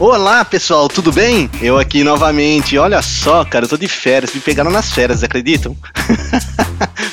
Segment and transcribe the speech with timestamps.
[0.00, 1.48] Olá pessoal, tudo bem?
[1.62, 2.76] Eu aqui novamente.
[2.76, 5.76] Olha só, cara, eu tô de férias, me pegaram nas férias, acreditam?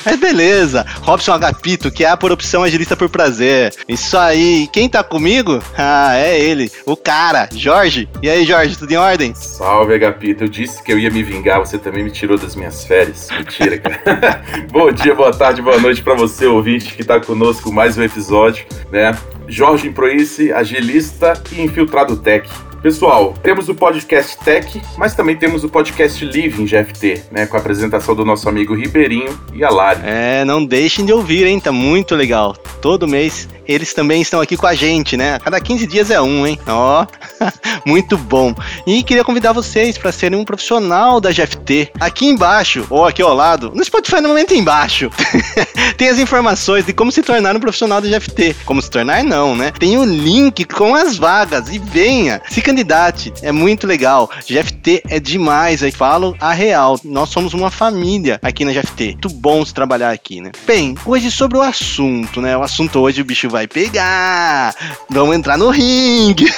[0.04, 3.74] Mas beleza, Robson Agapito, que é por opção agilista por prazer.
[3.88, 5.62] Isso aí, quem tá comigo?
[5.76, 8.08] Ah, é ele, o cara, Jorge.
[8.22, 9.34] E aí, Jorge, tudo em ordem?
[9.34, 10.44] Salve, Agapito.
[10.44, 13.28] Eu disse que eu ia me vingar, você também me tirou das minhas férias.
[13.30, 14.42] Mentira, cara.
[14.70, 18.64] Bom dia, boa tarde, boa noite para você, ouvinte, que tá conosco mais um episódio,
[18.90, 19.16] né?
[19.48, 22.48] Jorge Proice, agilista e infiltrado tech.
[22.82, 27.46] Pessoal, temos o podcast Tech, mas também temos o podcast Living GFT, né?
[27.46, 30.00] Com a apresentação do nosso amigo Ribeirinho e a Lari.
[30.02, 31.60] É, não deixem de ouvir, hein?
[31.60, 32.56] Tá muito legal.
[32.80, 35.36] Todo mês eles também estão aqui com a gente, né?
[35.36, 36.58] A cada 15 dias é um, hein?
[36.66, 37.06] Ó,
[37.86, 38.54] muito bom.
[38.86, 41.92] E queria convidar vocês para serem um profissional da GFT.
[42.00, 45.10] Aqui embaixo, ou aqui ao lado, no Spotify no momento embaixo,
[45.96, 48.56] tem as informações de como se tornar um profissional da GFT.
[48.64, 49.72] Como se tornar, não, né?
[49.78, 53.32] Tem o link com as vagas e venha, se candidate.
[53.42, 54.30] É muito legal.
[54.48, 56.98] GFT é demais, aí falo a real.
[57.04, 59.04] Nós somos uma família aqui na GFT.
[59.12, 60.50] Muito bom se trabalhar aqui, né?
[60.66, 62.56] Bem, hoje sobre o assunto, né?
[62.56, 64.74] O assunto hoje o bicho vai pegar.
[65.10, 66.50] Vamos entrar no ringue.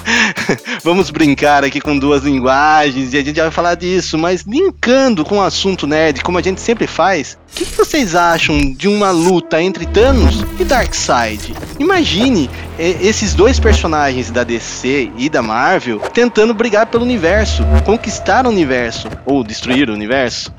[0.82, 5.24] Vamos brincar aqui com duas linguagens e a gente já vai falar disso, mas linkando
[5.24, 9.12] com o assunto nerd, como a gente sempre faz, o que, vocês acham de uma
[9.12, 11.54] luta entre Thanos e Darkseid?
[11.78, 18.44] Imagine é, esses dois personagens da DC e da Marvel tentando brigar pelo universo, conquistar
[18.44, 20.52] o universo, ou destruir o universo,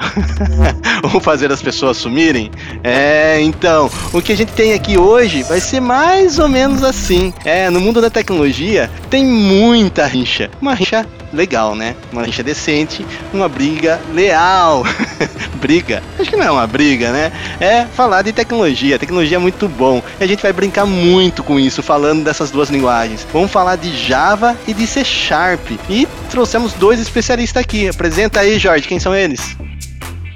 [1.14, 2.50] ou fazer as pessoas sumirem.
[2.82, 7.34] É, então, o que a gente tem aqui hoje vai ser mais ou menos assim.
[7.44, 10.50] É, no mundo da tecnologia tem muita rincha.
[10.62, 11.96] Uma rincha legal, né?
[12.12, 14.84] Uma rincha decente, uma briga leal.
[15.60, 16.02] briga?
[16.20, 17.32] Acho que não é uma briga, né?
[17.60, 18.96] É falar de tecnologia.
[18.96, 20.02] A tecnologia é muito bom.
[20.20, 23.26] E a gente vai brincar muito com isso, falando dessas duas linguagens.
[23.32, 25.72] Vamos falar de Java e de C Sharp.
[25.90, 27.88] E trouxemos dois especialistas aqui.
[27.88, 29.56] Apresenta aí, Jorge, quem são eles?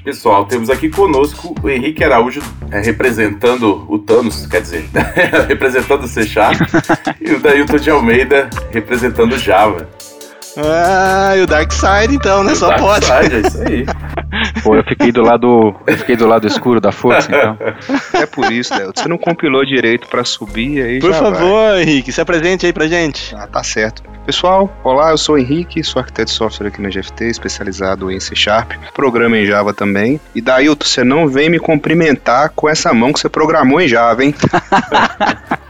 [0.04, 2.42] Pessoal, temos aqui conosco o Henrique Araújo,
[2.72, 4.86] é, representando o Thanos, quer dizer,
[5.48, 6.62] representando o C Sharp,
[7.22, 9.88] e o Dailton de Almeida, representando o Java.
[10.66, 12.56] Ah, e o Dark Side então, né?
[12.56, 13.06] Só Dark pode.
[13.06, 13.86] Side, é isso aí.
[14.64, 17.58] Pô, eu fiquei do lado, eu fiquei do lado escuro da força, então.
[18.14, 18.92] É por isso, Léo.
[18.96, 21.82] Você não compilou direito para subir aí Por favor, vai.
[21.82, 23.36] Henrique, se apresente aí pra gente.
[23.36, 24.04] Ah, tá certo.
[24.26, 28.20] Pessoal, olá, eu sou o Henrique, sou arquiteto de software aqui na GFT, especializado em
[28.20, 30.20] C Sharp, programa em Java também.
[30.36, 34.24] E Dailton, você não vem me cumprimentar com essa mão que você programou em Java,
[34.24, 34.36] hein?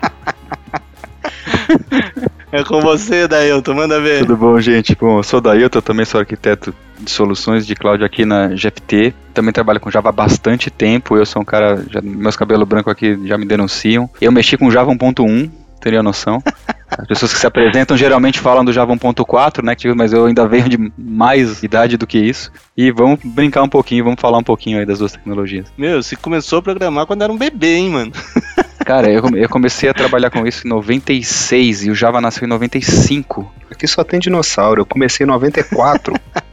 [2.60, 4.20] É com você, Dailton, manda ver.
[4.20, 4.94] Tudo bom, gente?
[4.94, 9.14] Bom, eu sou o Dailton, também sou arquiteto de soluções de cloud aqui na GFT.
[9.34, 11.16] Também trabalho com Java há bastante tempo.
[11.16, 14.10] Eu sou um cara, já, meus cabelos brancos aqui já me denunciam.
[14.20, 15.50] Eu mexi com Java 1.1,
[15.80, 16.44] teria noção.
[16.90, 19.74] As pessoas que se apresentam geralmente falam do Java 1.4, né?
[19.96, 22.52] Mas eu ainda venho de mais idade do que isso.
[22.76, 25.72] E vamos brincar um pouquinho, vamos falar um pouquinho aí das duas tecnologias.
[25.78, 28.12] Meu, você começou a programar quando era um bebê, hein, mano?
[28.86, 32.50] Cara, eu, eu comecei a trabalhar com isso em 96 e o Java nasceu em
[32.50, 33.52] 95.
[33.70, 36.14] Aqui só tem dinossauro, eu comecei em 94.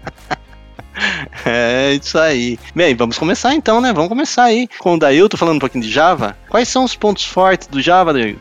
[1.45, 2.59] É isso aí.
[2.75, 3.93] Bem, vamos começar então, né?
[3.93, 6.37] Vamos começar aí com o Dailton falando um pouquinho de Java.
[6.49, 8.41] Quais são os pontos fortes do Java, Dailton?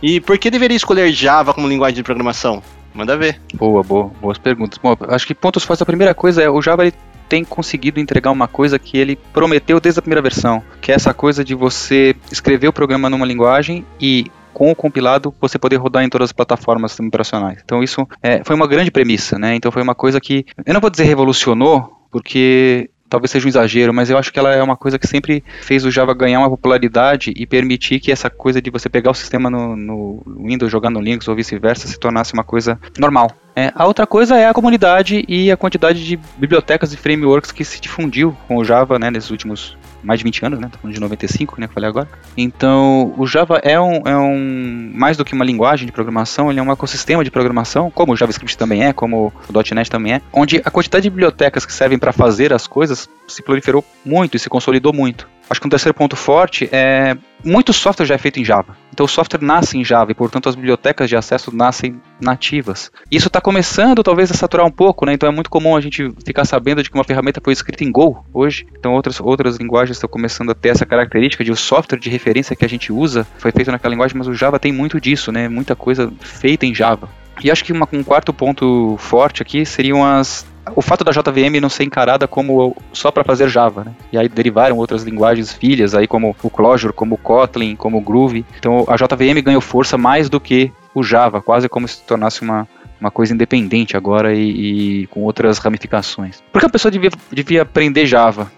[0.00, 2.62] E por que deveria escolher Java como linguagem de programação?
[2.94, 3.40] Manda ver.
[3.54, 4.78] Boa, boa, boas perguntas.
[4.78, 6.94] Bom, acho que pontos fortes, a primeira coisa é o Java ele
[7.32, 11.14] tem conseguido entregar uma coisa que ele prometeu desde a primeira versão, que é essa
[11.14, 16.04] coisa de você escrever o programa numa linguagem e com o compilado você poder rodar
[16.04, 17.62] em todas as plataformas operacionais.
[17.64, 19.54] Então isso é, foi uma grande premissa, né?
[19.54, 23.92] Então foi uma coisa que eu não vou dizer revolucionou, porque talvez seja um exagero,
[23.92, 26.48] mas eu acho que ela é uma coisa que sempre fez o Java ganhar uma
[26.48, 30.88] popularidade e permitir que essa coisa de você pegar o sistema no, no Windows, jogar
[30.88, 33.30] no Linux ou vice-versa se tornasse uma coisa normal.
[33.54, 37.66] É, a outra coisa é a comunidade e a quantidade de bibliotecas e frameworks que
[37.66, 40.68] se difundiu com o Java né, nesses últimos mais de 20 anos, né?
[40.70, 41.66] Tô falando de 95, né?
[41.66, 42.08] Que eu falei agora.
[42.36, 44.92] Então, o Java é um, é um.
[44.94, 48.16] Mais do que uma linguagem de programação, ele é um ecossistema de programação, como o
[48.16, 51.98] JavaScript também é, como o .NET também é, onde a quantidade de bibliotecas que servem
[51.98, 55.28] para fazer as coisas se proliferou muito e se consolidou muito.
[55.48, 58.76] Acho que um terceiro ponto forte é muito software já é feito em Java.
[58.92, 62.90] Então o software nasce em Java e, portanto, as bibliotecas de acesso nascem nativas.
[63.10, 65.12] Isso está começando, talvez, a saturar um pouco, né?
[65.12, 67.90] Então é muito comum a gente ficar sabendo de que uma ferramenta foi escrita em
[67.90, 68.66] Go hoje.
[68.78, 72.56] Então outras, outras linguagens estão começando a ter essa característica de o software de referência
[72.56, 75.48] que a gente usa foi feito naquela linguagem, mas o Java tem muito disso, né?
[75.48, 77.08] Muita coisa feita em Java.
[77.42, 81.60] E acho que uma, um quarto ponto forte aqui seriam as o fato da JVM
[81.60, 83.92] não ser encarada como só para fazer Java, né?
[84.12, 88.00] E aí derivaram outras linguagens filhas aí como o Clojure, como o Kotlin, como o
[88.00, 88.44] Groovy.
[88.58, 92.66] Então a JVM ganhou força mais do que o Java, quase como se tornasse uma
[93.00, 96.40] uma coisa independente agora e, e, com outras ramificações.
[96.52, 98.48] Por que a pessoa devia, devia aprender Java?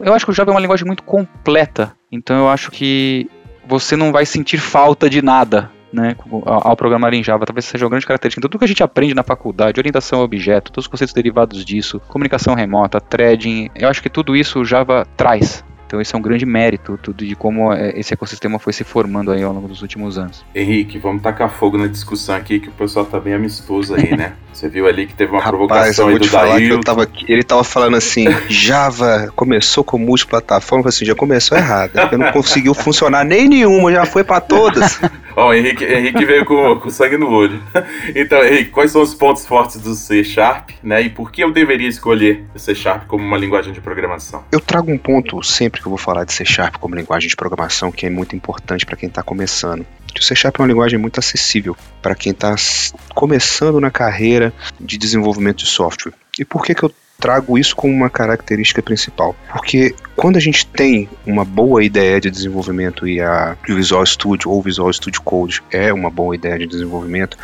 [0.00, 3.30] Eu acho que o Java é uma linguagem muito completa, então eu acho que
[3.64, 6.16] você não vai sentir falta de nada né,
[6.46, 8.40] ao, programar em Java, talvez seja uma grande característica.
[8.40, 11.64] Então, tudo que a gente aprende na faculdade, orientação a objeto, todos os conceitos derivados
[11.64, 15.64] disso, comunicação remota, threading, eu acho que tudo isso o Java traz.
[15.92, 19.30] Então esse é um grande mérito tudo de como é, esse ecossistema foi se formando
[19.30, 20.42] aí ao longo dos últimos anos.
[20.54, 24.32] Henrique, vamos tacar fogo na discussão aqui que o pessoal tá bem amistoso aí, né?
[24.52, 26.80] Você viu ali que teve uma Rapaz, provocação aí do Daí.
[26.80, 31.92] Tava, ele tava falando assim, Java começou com multiplataforma, assim, já começou errado.
[31.94, 35.00] Ele não conseguiu funcionar nem nenhuma, já foi para todas.
[35.34, 37.62] Ó, o Henrique, Henrique veio com, com sangue no olho.
[38.14, 41.00] Então, Henrique, quais são os pontos fortes do C Sharp, né?
[41.00, 44.44] E por que eu deveria escolher o C Sharp como uma linguagem de programação?
[44.52, 47.36] Eu trago um ponto sempre que eu vou falar de C Sharp como linguagem de
[47.36, 49.84] programação que é muito importante para quem está começando.
[50.18, 52.54] O C Sharp é uma linguagem muito acessível para quem está
[53.14, 56.12] começando na carreira de desenvolvimento de software.
[56.38, 56.92] E por que, que eu
[57.22, 59.36] trago isso como uma característica principal.
[59.52, 64.60] Porque quando a gente tem uma boa ideia de desenvolvimento e a Visual Studio ou
[64.60, 67.38] Visual Studio Code é uma boa ideia de desenvolvimento,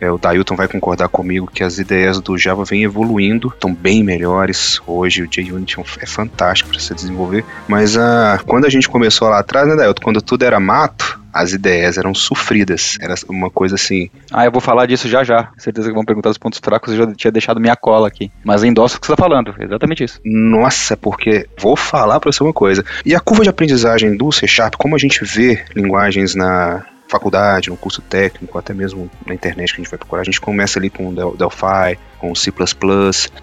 [0.00, 4.02] é, o Dailton vai concordar comigo que as ideias do Java vêm evoluindo, estão bem
[4.02, 4.80] melhores.
[4.86, 7.44] Hoje o JUnity é fantástico para se desenvolver.
[7.66, 10.02] Mas ah, quando a gente começou lá atrás, né, Dailton?
[10.02, 12.96] Quando tudo era mato, as ideias eram sofridas.
[13.00, 14.10] Era uma coisa assim.
[14.32, 15.50] Ah, eu vou falar disso já já.
[15.58, 18.30] Certeza que vão perguntar os pontos fracos, eu já tinha deixado minha cola aqui.
[18.42, 20.20] Mas endosso o que você tá falando, exatamente isso.
[20.24, 22.84] Nossa, porque vou falar para você uma coisa.
[23.04, 27.70] E a curva de aprendizagem do C Sharp, como a gente vê linguagens na, faculdade,
[27.70, 30.78] no curso técnico, até mesmo na internet que a gente vai procurar, a gente começa
[30.78, 32.52] ali com Del Delphi, com C++,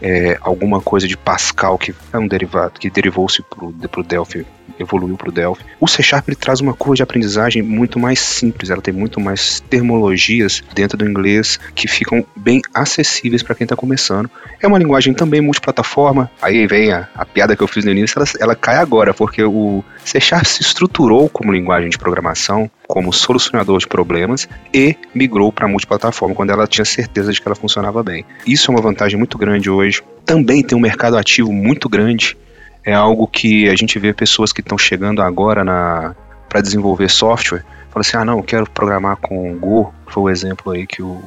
[0.01, 4.45] é, alguma coisa de Pascal que é um derivado, que derivou-se pro, pro Delphi,
[4.79, 5.63] evoluiu para o Delphi.
[5.79, 9.19] O C Sharp ele traz uma curva de aprendizagem muito mais simples, ela tem muito
[9.19, 14.29] mais termologias dentro do inglês que ficam bem acessíveis para quem está começando.
[14.61, 18.17] É uma linguagem também multiplataforma, aí vem a, a piada que eu fiz no início,
[18.17, 23.13] ela, ela cai agora, porque o C Sharp se estruturou como linguagem de programação, como
[23.13, 28.03] solucionador de problemas e migrou para multiplataforma quando ela tinha certeza de que ela funcionava
[28.03, 28.25] bem.
[28.45, 30.01] Isso uma vantagem muito grande hoje.
[30.25, 32.37] Também tem um mercado ativo muito grande.
[32.83, 36.15] É algo que a gente vê pessoas que estão chegando agora na
[36.49, 39.93] para desenvolver software, falam assim: "Ah, não, eu quero programar com Go".
[40.07, 41.19] Foi o exemplo aí que o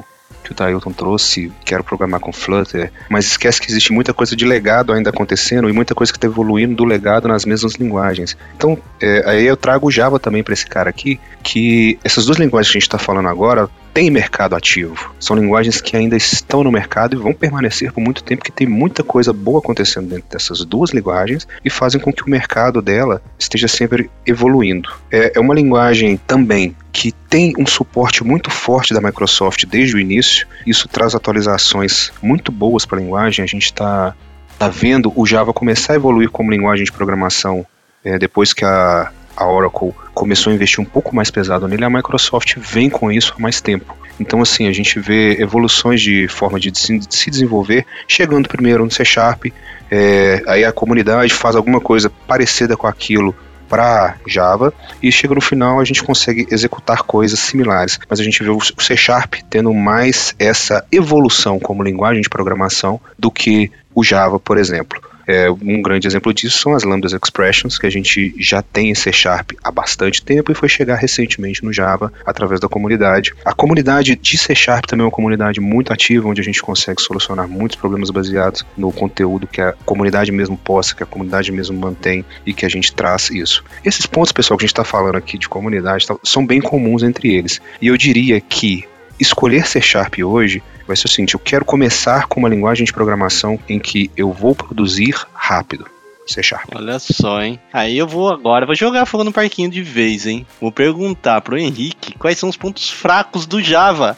[0.47, 4.45] que o Tailton trouxe, quero programar com Flutter, mas esquece que existe muita coisa de
[4.45, 8.37] legado ainda acontecendo e muita coisa que está evoluindo do legado nas mesmas linguagens.
[8.57, 12.39] Então, é, aí eu trago o Java também para esse cara aqui, que essas duas
[12.39, 15.15] linguagens que a gente está falando agora tem mercado ativo.
[15.19, 18.67] São linguagens que ainda estão no mercado e vão permanecer por muito tempo, que tem
[18.67, 23.23] muita coisa boa acontecendo dentro dessas duas linguagens e fazem com que o mercado dela
[23.39, 24.91] esteja sempre evoluindo.
[25.11, 29.99] É, é uma linguagem também que tem um suporte muito forte da Microsoft desde o
[29.99, 30.47] início.
[30.67, 33.43] Isso traz atualizações muito boas para a linguagem.
[33.43, 34.15] A gente está
[34.59, 37.65] tá vendo o Java começar a evoluir como linguagem de programação
[38.05, 41.91] é, depois que a a Oracle começou a investir um pouco mais pesado nele, a
[41.91, 43.97] Microsoft vem com isso há mais tempo.
[44.19, 49.05] Então, assim, a gente vê evoluções de forma de se desenvolver, chegando primeiro no C
[49.05, 49.47] Sharp,
[49.91, 53.35] é, aí a comunidade faz alguma coisa parecida com aquilo
[53.69, 58.43] para Java e chega no final a gente consegue executar coisas similares, mas a gente
[58.43, 64.05] vê o C Sharp tendo mais essa evolução como linguagem de programação do que o
[64.05, 65.01] Java, por exemplo.
[65.27, 68.95] É, um grande exemplo disso são as Lambdas Expressions, que a gente já tem em
[68.95, 73.35] C Sharp há bastante tempo e foi chegar recentemente no Java através da comunidade.
[73.45, 77.03] A comunidade de C Sharp também é uma comunidade muito ativa, onde a gente consegue
[77.03, 81.79] solucionar muitos problemas baseados no conteúdo que a comunidade mesmo posta, que a comunidade mesmo
[81.79, 83.65] mantém e que a gente traz isso.
[83.85, 87.35] Esses pontos, pessoal, que a gente está falando aqui de comunidade, são bem comuns entre
[87.35, 87.61] eles.
[87.81, 88.85] E eu diria que
[89.19, 92.93] escolher C Sharp hoje vai ser o seguinte: eu quero começar com uma linguagem de
[92.93, 95.87] programação em que eu vou produzir rápido.
[96.27, 96.71] C Sharp.
[96.75, 97.59] Olha só, hein?
[97.73, 100.45] Aí eu vou agora, vou jogar fogo no parquinho de vez, hein?
[100.61, 104.17] Vou perguntar pro Henrique quais são os pontos fracos do Java.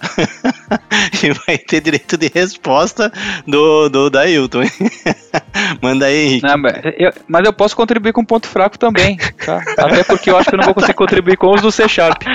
[1.23, 3.13] e vai ter direito de resposta
[3.47, 4.71] do, do Dailton, hein?
[5.83, 6.47] Manda aí, Henrique.
[6.47, 9.63] Não, mas, eu, mas, eu, posso contribuir com um ponto fraco também, tá?
[9.77, 12.23] Até porque eu acho que eu não vou conseguir contribuir com os do C Sharp.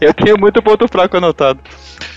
[0.00, 1.60] Eu tenho muito ponto fraco anotado.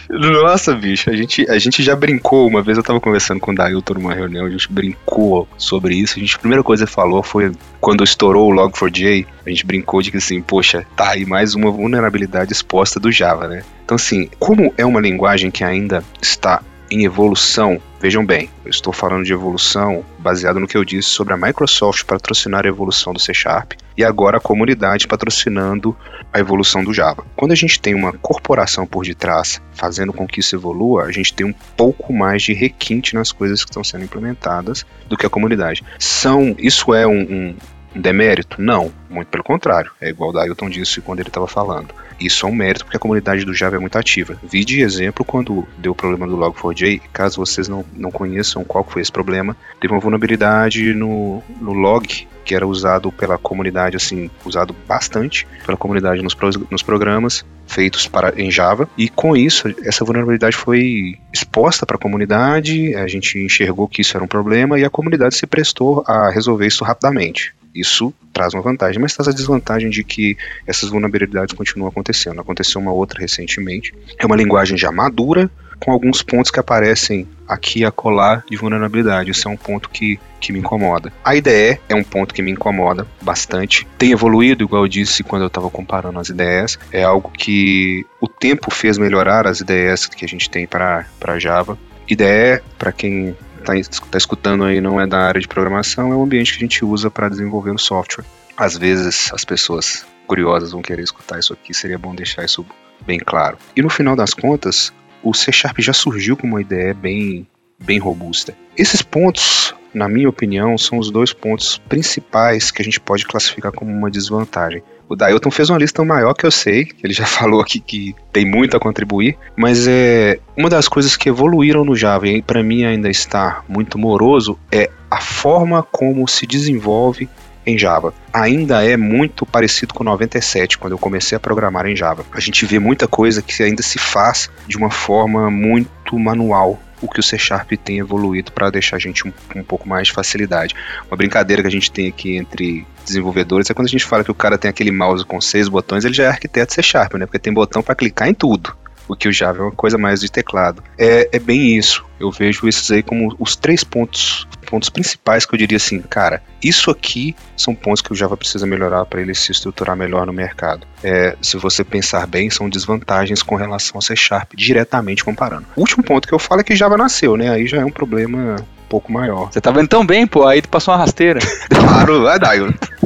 [0.09, 2.47] Nossa, bicho, a gente, a gente já brincou.
[2.47, 6.17] Uma vez eu tava conversando com o Dailton numa reunião, a gente brincou sobre isso.
[6.17, 10.01] A, gente, a primeira coisa que falou foi quando estourou o Log4j, a gente brincou
[10.01, 13.63] de que assim, poxa, tá aí mais uma vulnerabilidade exposta do Java, né?
[13.85, 18.91] Então, assim, como é uma linguagem que ainda está em evolução, vejam bem, eu estou
[18.91, 23.19] falando de evolução baseado no que eu disse sobre a Microsoft patrocinar a evolução do
[23.19, 25.95] C Sharp e agora a comunidade patrocinando
[26.31, 27.25] a evolução do Java.
[27.36, 31.33] Quando a gente tem uma corporação por detrás fazendo com que isso evolua, a gente
[31.33, 35.29] tem um pouco mais de requinte nas coisas que estão sendo implementadas do que a
[35.29, 35.83] comunidade.
[36.00, 37.55] São, isso é um, um
[37.95, 38.62] demérito?
[38.62, 39.91] Não, muito pelo contrário.
[40.00, 41.93] É igual o Dailton disse quando ele estava falando.
[42.19, 44.38] Isso é um mérito porque a comunidade do Java é muito ativa.
[44.43, 47.01] Vi de exemplo quando deu o problema do Log4j.
[47.12, 52.27] Caso vocês não, não conheçam qual foi esse problema, teve uma vulnerabilidade no, no log
[52.43, 56.36] que era usado pela comunidade, assim, usado bastante pela comunidade nos,
[56.69, 58.89] nos programas feitos para, em Java.
[58.98, 64.17] E com isso, essa vulnerabilidade foi exposta para a comunidade, a gente enxergou que isso
[64.17, 67.53] era um problema e a comunidade se prestou a resolver isso rapidamente.
[67.73, 72.39] Isso traz uma vantagem, mas traz a desvantagem de que essas vulnerabilidades continuam acontecendo.
[72.41, 73.93] Aconteceu uma outra recentemente.
[74.17, 75.49] É uma linguagem já madura,
[75.81, 79.31] com alguns pontos que aparecem aqui e acolá de vulnerabilidade.
[79.31, 81.11] Isso é um ponto que, que me incomoda.
[81.23, 83.87] A IDE é um ponto que me incomoda bastante.
[83.97, 86.77] Tem evoluído, igual eu disse quando eu estava comparando as IDEs.
[86.91, 91.05] É algo que o tempo fez melhorar as IDEs que a gente tem para
[91.39, 91.77] Java.
[92.07, 96.23] IDE, para quem está tá escutando aí não é da área de programação, é um
[96.23, 98.25] ambiente que a gente usa para desenvolver o software.
[98.57, 102.65] Às vezes as pessoas curiosas vão querer escutar isso aqui, seria bom deixar isso
[103.05, 103.57] bem claro.
[103.75, 107.47] E no final das contas, o C Sharp já surgiu com uma ideia bem,
[107.79, 108.55] bem robusta.
[108.77, 113.71] Esses pontos, na minha opinião, são os dois pontos principais que a gente pode classificar
[113.71, 114.83] como uma desvantagem.
[115.11, 118.45] O Dailton fez uma lista maior que eu sei, ele já falou aqui que tem
[118.45, 122.85] muito a contribuir, mas é uma das coisas que evoluíram no Java e para mim
[122.85, 127.27] ainda está muito moroso é a forma como se desenvolve
[127.65, 128.13] em Java.
[128.31, 132.23] Ainda é muito parecido com 97, quando eu comecei a programar em Java.
[132.31, 137.08] A gente vê muita coisa que ainda se faz de uma forma muito manual, o
[137.08, 140.13] que o C Sharp tem evoluído para deixar a gente um, um, pouco mais de
[140.13, 140.75] facilidade.
[141.10, 144.31] Uma brincadeira que a gente tem aqui entre desenvolvedores é quando a gente fala que
[144.31, 147.25] o cara tem aquele mouse com seis botões, ele já é arquiteto C Sharp, né?
[147.25, 148.75] Porque tem botão para clicar em tudo.
[149.08, 150.81] O que o Java é uma coisa mais de teclado.
[150.98, 152.05] É, é bem isso.
[152.17, 156.41] Eu vejo esses aí como os três pontos pontos principais que eu diria assim, cara,
[156.63, 160.31] isso aqui são pontos que o Java precisa melhorar para ele se estruturar melhor no
[160.31, 160.87] mercado.
[161.03, 165.65] É, se você pensar bem, são desvantagens com relação ao C Sharp, diretamente comparando.
[165.75, 167.49] O último ponto que eu falo é que Java nasceu, né?
[167.49, 168.55] Aí já é um problema
[168.87, 169.51] pouco maior.
[169.51, 171.39] Você tá vendo tão bem, pô, aí tu passou uma rasteira.
[171.69, 172.55] claro, vai dar.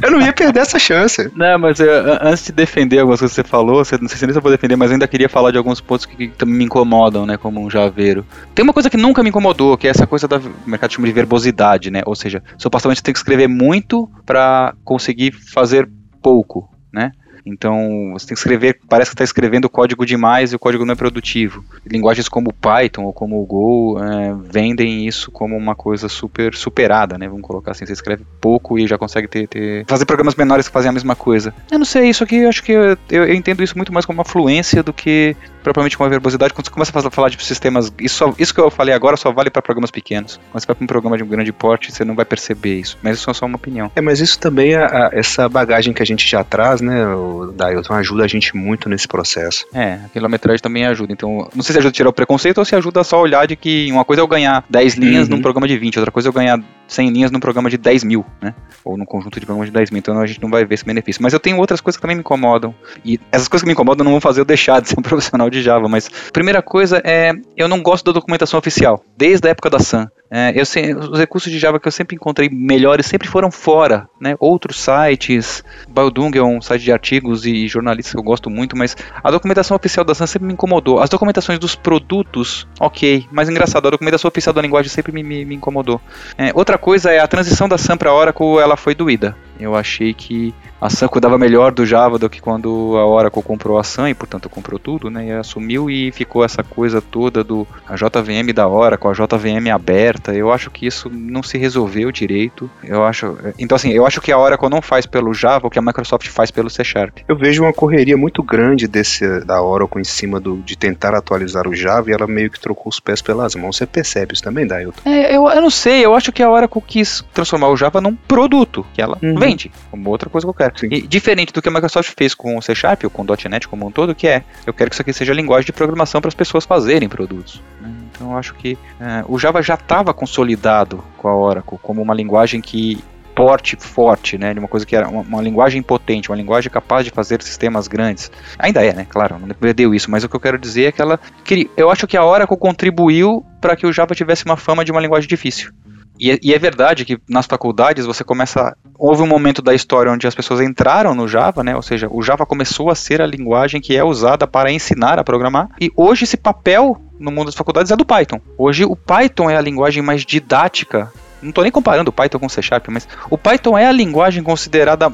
[0.02, 1.32] Eu, não ia perder essa chance.
[1.36, 1.90] Não, mas eu,
[2.22, 4.75] antes de defender algumas coisas que você falou, você, não sei se eu vou defender,
[4.75, 8.25] mas ainda queria falar de alguns pontos que, que me incomodam, né, como um javeiro.
[8.54, 11.90] Tem uma coisa que nunca me incomodou, que é essa coisa do mercado de verbosidade,
[11.92, 15.90] né, ou seja, supostamente você tem que escrever muito para conseguir fazer
[16.22, 17.12] pouco, né?
[17.46, 20.94] Então, você tem que escrever, parece que está escrevendo código demais e o código não
[20.94, 21.64] é produtivo.
[21.86, 27.18] Linguagens como Python ou como o Go é, vendem isso como uma coisa super superada,
[27.18, 27.28] né?
[27.28, 29.86] Vamos colocar assim, você escreve pouco e já consegue ter, ter...
[29.86, 31.54] fazer programas menores que fazem a mesma coisa.
[31.72, 34.18] Eu não sei, isso aqui eu acho que eu, eu, entendo isso muito mais como
[34.18, 36.54] uma fluência do que propriamente uma verbosidade.
[36.54, 39.32] Quando você começa a falar de sistemas, isso, só, isso que eu falei agora só
[39.32, 40.40] vale para programas pequenos.
[40.52, 42.98] Quando você vai para um programa de um grande porte, você não vai perceber isso.
[43.02, 43.92] Mas isso é só uma opinião.
[43.96, 47.35] É, mas isso também é a, essa bagagem que a gente já traz, né, o
[47.54, 49.65] Dailton, ajuda a gente muito nesse processo.
[49.74, 51.13] É, a quilometragem também ajuda.
[51.13, 53.46] Então, não sei se ajuda a tirar o preconceito ou se ajuda só a olhar
[53.48, 55.36] de que uma coisa é eu ganhar 10 linhas uhum.
[55.36, 58.04] num programa de 20, outra coisa é eu ganhar 100 linhas num programa de 10
[58.04, 58.54] mil, né?
[58.84, 60.00] Ou num conjunto de programas de 10 mil.
[60.00, 61.22] Então a gente não vai ver esse benefício.
[61.22, 62.74] Mas eu tenho outras coisas que também me incomodam.
[63.04, 65.50] E essas coisas que me incomodam não vão fazer eu deixar de ser um profissional
[65.50, 65.88] de Java.
[65.88, 69.04] Mas primeira coisa é, eu não gosto da documentação oficial.
[69.18, 70.08] Desde a época da Sun.
[70.29, 74.10] É, eu sei, os recursos de Java que eu sempre encontrei melhores sempre foram fora,
[74.20, 74.36] né?
[74.39, 78.96] Outros sites, Baldung é um site de artigos e jornalistas que eu gosto muito, mas
[79.24, 81.00] a documentação oficial da Sun sempre me incomodou.
[81.00, 85.46] As documentações dos produtos, ok, mas engraçado, a documentação oficial da linguagem sempre me, me,
[85.46, 86.01] me incomodou.
[86.38, 89.36] É, outra coisa é a transição da Sun para Oracle, ela foi doída.
[89.59, 93.79] Eu achei que a Sun cuidava melhor do Java do que quando a Oracle comprou
[93.79, 95.27] a Sun e, portanto, comprou tudo, né?
[95.27, 100.33] E assumiu e ficou essa coisa toda do a JVM da Oracle, a JVM aberta.
[100.33, 102.69] Eu acho que isso não se resolveu direito.
[102.83, 105.79] Eu acho, então assim, eu acho que a Oracle não faz pelo Java o que
[105.79, 107.19] a Microsoft faz pelo C Sharp.
[107.27, 111.67] Eu vejo uma correria muito grande desse da Oracle em cima do, de tentar atualizar
[111.67, 113.77] o Java e ela meio que trocou os pés pelas mãos.
[113.77, 115.09] Você percebe isso também, Dailton?
[115.09, 118.15] É, eu, eu não sei, eu acho que a Oracle quis transformar o Java num
[118.15, 120.72] produto, que ela uhum vende, como outra coisa qualquer.
[120.75, 120.88] Sim.
[120.92, 123.68] E diferente do que a Microsoft fez com o C Sharp ou com o .NET
[123.68, 126.30] como um todo, que é, eu quero que isso aqui seja linguagem de programação para
[126.30, 127.62] as pessoas fazerem produtos.
[127.82, 127.90] né?
[128.12, 132.14] Então eu acho que é, o Java já estava consolidado com a Oracle como uma
[132.14, 133.04] linguagem que
[133.36, 137.04] porte forte, né, de uma coisa que era uma, uma linguagem potente, uma linguagem capaz
[137.04, 138.32] de fazer sistemas grandes.
[138.58, 141.02] Ainda é, né, claro, não perdeu isso, mas o que eu quero dizer é que
[141.02, 144.86] ela, que eu acho que a Oracle contribuiu para que o Java tivesse uma fama
[144.86, 145.74] de uma linguagem difícil.
[146.18, 148.75] E é, e é verdade que nas faculdades você começa.
[148.98, 151.75] Houve um momento da história onde as pessoas entraram no Java, né?
[151.75, 155.24] Ou seja, o Java começou a ser a linguagem que é usada para ensinar a
[155.24, 155.70] programar.
[155.80, 158.40] E hoje esse papel no mundo das faculdades é do Python.
[158.58, 161.12] Hoje o Python é a linguagem mais didática.
[161.42, 163.92] Não estou nem comparando o Python com o C Sharp, mas o Python é a
[163.92, 165.12] linguagem considerada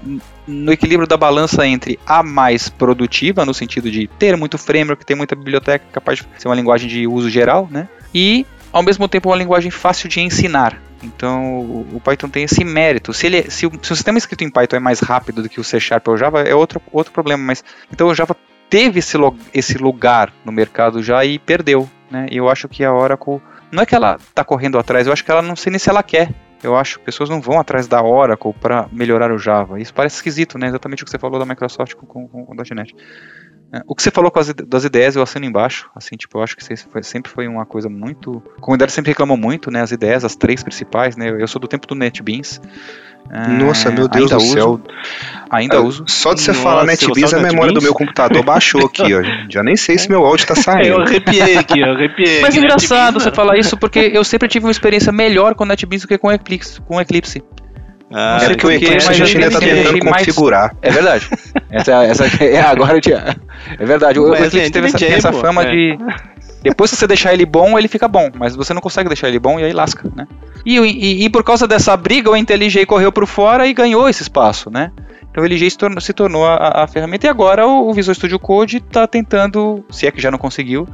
[0.47, 5.15] no equilíbrio da balança entre a mais produtiva, no sentido de ter muito framework, ter
[5.15, 7.87] muita biblioteca capaz de ser uma linguagem de uso geral, né?
[8.13, 10.79] E ao mesmo tempo uma linguagem fácil de ensinar.
[11.03, 11.59] Então
[11.93, 13.13] o Python tem esse mérito.
[13.13, 15.49] Se, ele é- se, o, se o sistema escrito em Python é mais rápido do
[15.49, 17.43] que o C Sharp ou o Java, é outro, outro problema.
[17.43, 18.35] Mas então o Java
[18.69, 19.17] teve esse,
[19.53, 21.89] esse lugar no mercado já e perdeu.
[22.09, 22.27] Né?
[22.31, 23.41] E eu acho que a Oracle.
[23.71, 25.89] Não é que ela está correndo atrás, eu acho que ela não sei nem se
[25.89, 26.29] ela quer.
[26.63, 29.79] Eu acho que pessoas não vão atrás da Oracle para melhorar o Java.
[29.79, 30.67] Isso parece esquisito, né?
[30.67, 32.93] Exatamente o que você falou da Microsoft com, com, com o .NET.
[33.73, 35.89] É, O que você falou com as das ideias, eu assino embaixo.
[35.95, 38.41] Assim, tipo, eu acho que isso foi- sempre foi uma coisa muito.
[38.57, 39.81] A comunidade sempre reclamou muito, né?
[39.81, 41.29] As ideias, as três principais, né?
[41.29, 42.61] Eu, eu sou do tempo do NetBeans.
[43.29, 44.81] É, Nossa, meu Deus ainda do uso, céu.
[45.49, 46.03] Ainda É, uso.
[46.07, 49.21] Só de você Nossa, falar NetBeans, a memória do meu computador baixou aqui, ó.
[49.49, 51.01] Já nem sei se meu áudio tá Eu saindo.
[51.01, 52.41] arrepiei aqui, eu arrepiei.
[52.41, 55.67] Mas é engraçado você falar isso, porque eu sempre tive uma experiência melhor com o
[55.67, 56.81] NetBeans do que com o Eclipse.
[56.81, 57.41] Com o Eclipse.
[58.13, 60.75] Ah, É porque o Eclipse a gente ainda tá tentando configurar.
[60.81, 61.27] É verdade.
[61.69, 63.37] Essa, essa é agora eu tinha.
[63.79, 64.19] É verdade.
[64.19, 65.71] O, o Eclipse teve essa, tem essa fama É.
[65.71, 65.97] de.
[66.63, 68.29] Depois que você deixar ele bom, ele fica bom.
[68.35, 70.27] Mas você não consegue deixar ele bom e aí lasca, né?
[70.65, 74.21] E, e, e por causa dessa briga, o IntelliJ correu por fora e ganhou esse
[74.21, 74.91] espaço, né?
[75.31, 78.13] Então o IntelliJ se tornou, se tornou a, a ferramenta e agora o, o Visual
[78.13, 80.87] Studio Code está tentando, se é que já não conseguiu,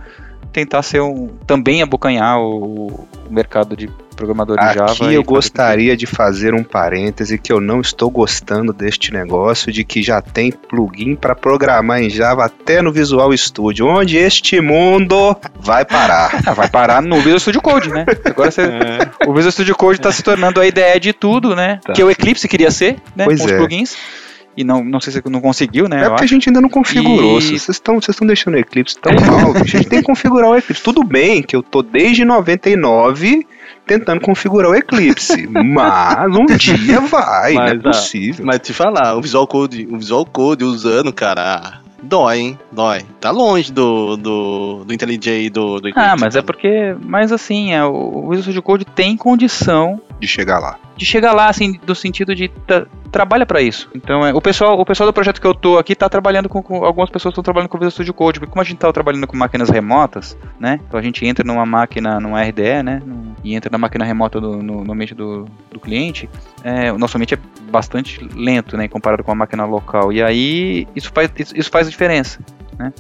[0.58, 4.92] tentar ser um, também abocanhar o, o mercado de programador de Java.
[4.92, 9.84] Aqui eu gostaria de fazer um parêntese que eu não estou gostando deste negócio de
[9.84, 15.38] que já tem plugin para programar em Java até no Visual Studio, onde este mundo
[15.60, 16.42] vai parar.
[16.58, 18.04] Vai parar no Visual Studio Code, né?
[18.26, 19.28] Agora você, É.
[19.28, 21.80] o Visual Studio Code está se tornando a ideia de tudo, né?
[21.86, 21.94] Tá.
[21.94, 23.26] Que o Eclipse queria ser, né?
[23.26, 23.58] Pois com os é.
[23.58, 23.96] plugins.
[24.58, 25.98] E não, não sei se não conseguiu, né?
[25.98, 26.34] É porque a acho.
[26.34, 27.38] gente ainda não configurou.
[27.38, 29.52] E- Vocês estão vocês estão deixando o Eclipse tão mal.
[29.56, 30.82] A gente tem que configurar o Eclipse.
[30.84, 33.46] Tudo bem que eu tô desde 99
[33.86, 38.46] tentando configurar o Eclipse, mas um dia vai, não é Mas, ah, possível.
[38.46, 42.60] Mas te falar, o Visual Code, o Visual Code usando, cara, dói, hein?
[42.72, 43.04] Dói.
[43.22, 46.96] Tá longe do, do, do IntelliJ e do, do Ah, Eclipse, mas é porque.
[47.06, 50.78] Mas assim, é, o o Visual Studio Code tem condição De chegar lá.
[50.98, 53.88] de chegar lá, assim, do sentido de tra- trabalha para isso.
[53.94, 56.62] Então, é, o pessoal, o pessoal do projeto que eu tô aqui tá trabalhando com,
[56.64, 58.92] com- algumas pessoas estão trabalhando com o Visual Studio Code, porque como a gente tá
[58.92, 60.80] trabalhando com máquinas remotas, né?
[60.88, 63.02] Então a gente entra numa máquina, num RDE, né?
[63.44, 66.28] e entra na máquina remota do, no, no ambiente do, do cliente.
[66.64, 67.40] É, o nosso ambiente é
[67.72, 70.12] bastante lento, né, comparado com a máquina local.
[70.12, 72.40] E aí isso faz isso, isso faz diferença,
[72.80, 72.92] né?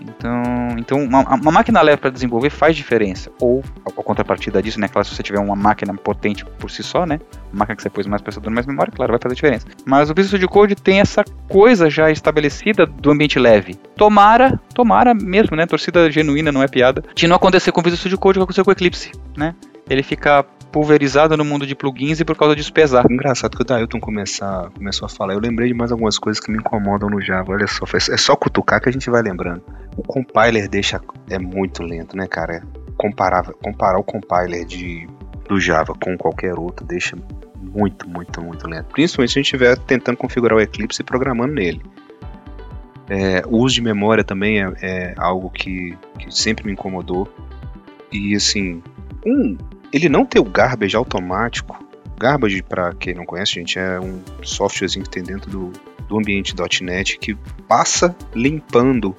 [0.00, 0.42] Então,
[0.78, 3.30] então uma, uma máquina leve para desenvolver faz diferença.
[3.40, 4.88] Ou, a, contrapartida disso, né?
[4.88, 7.20] Claro, se você tiver uma máquina potente por si só, né?
[7.52, 9.66] Uma máquina que você pôs mais processador, mais memória, claro, vai fazer diferença.
[9.84, 13.74] Mas o Visual Studio Code tem essa coisa já estabelecida do ambiente leve.
[13.96, 15.66] Tomara, tomara mesmo, né?
[15.66, 17.02] Torcida genuína, não é piada.
[17.14, 19.54] De não acontecer com o Visual Studio Code que aconteceu com o Eclipse, né?
[19.88, 20.44] Ele fica
[20.76, 23.06] pulverizado no mundo de plugins e por causa disso pesar.
[23.10, 25.32] Engraçado que o Dailton começou a falar.
[25.32, 27.52] Eu lembrei de mais algumas coisas que me incomodam no Java.
[27.52, 29.62] Olha só, é só cutucar que a gente vai lembrando.
[29.96, 31.00] O compiler deixa.
[31.30, 32.62] É muito lento, né, cara?
[32.94, 35.08] Comparar, comparar o compiler de,
[35.48, 37.16] do Java com qualquer outro deixa
[37.58, 38.88] muito, muito, muito lento.
[38.92, 41.80] Principalmente se a gente estiver tentando configurar o Eclipse e programando nele.
[43.08, 47.26] É, o uso de memória também é, é algo que, que sempre me incomodou.
[48.12, 48.82] E assim,
[49.24, 49.56] um,
[49.92, 51.84] ele não ter o garbage automático.
[52.18, 55.72] Garbage, para quem não conhece, gente, é um softwarezinho que tem dentro do,
[56.08, 57.34] do ambiente .NET que
[57.68, 59.14] passa limpando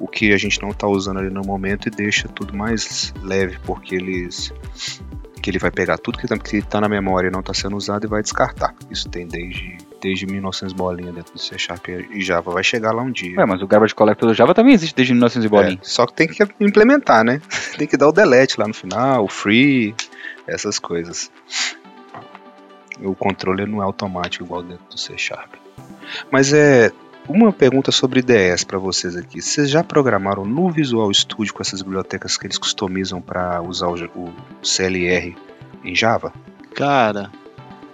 [0.00, 3.58] o que a gente não está usando ali no momento e deixa tudo mais leve,
[3.64, 4.52] porque eles
[5.40, 8.08] que ele vai pegar tudo que está na memória e não está sendo usado e
[8.08, 8.74] vai descartar.
[8.90, 12.50] Isso tem desde, desde 1900 bolinha dentro do C Sharp e Java.
[12.50, 13.38] Vai chegar lá um dia.
[13.38, 15.78] Ué, mas o Garbage Collector do Java também existe desde 1900 e bolinha.
[15.80, 17.40] É, só que tem que implementar, né?
[17.78, 19.94] tem que dar o delete lá no final, o free,
[20.46, 21.30] essas coisas.
[23.00, 25.54] O controle não é automático igual dentro do C Sharp.
[26.30, 26.92] Mas é
[27.28, 29.40] uma pergunta sobre IDEs para vocês aqui.
[29.40, 33.94] Vocês já programaram no Visual Studio com essas bibliotecas que eles customizam para usar o,
[33.94, 35.34] o CLR
[35.82, 36.32] em Java?
[36.74, 37.30] Cara,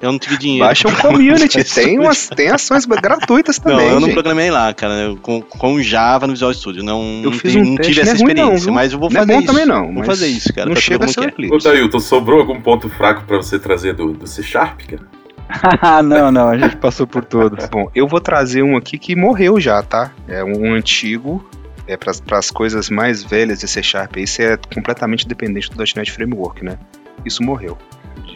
[0.00, 0.64] Eu não tive dinheiro.
[0.64, 3.76] Baixa um community, tem, umas, tem ações gratuitas também.
[3.76, 4.14] Não, eu não gente.
[4.14, 6.82] programei lá, cara, com, com Java no Visual Studio.
[6.82, 8.64] Não, Eu não, fiz tive- um não teste, tive essa não é ruim não, experiência,
[8.64, 8.74] viu?
[8.74, 9.46] mas eu vou Não é fazer bom isso.
[9.46, 10.68] também não, Vou fazer isso, cara.
[10.70, 11.24] Não chega a ser é.
[11.24, 11.68] Ô, eclipse.
[11.68, 15.20] Dailton, sobrou algum ponto fraco pra você trazer do, do C Sharp, cara?
[16.04, 17.66] Não, não, a gente passou por todos.
[17.70, 20.12] Bom, eu vou trazer um aqui que morreu já, tá?
[20.28, 21.44] É um antigo.
[21.88, 24.16] É para as coisas mais velhas de C Sharp.
[24.18, 26.78] Isso é completamente dependente do .NET Framework, né?
[27.26, 27.76] Isso morreu.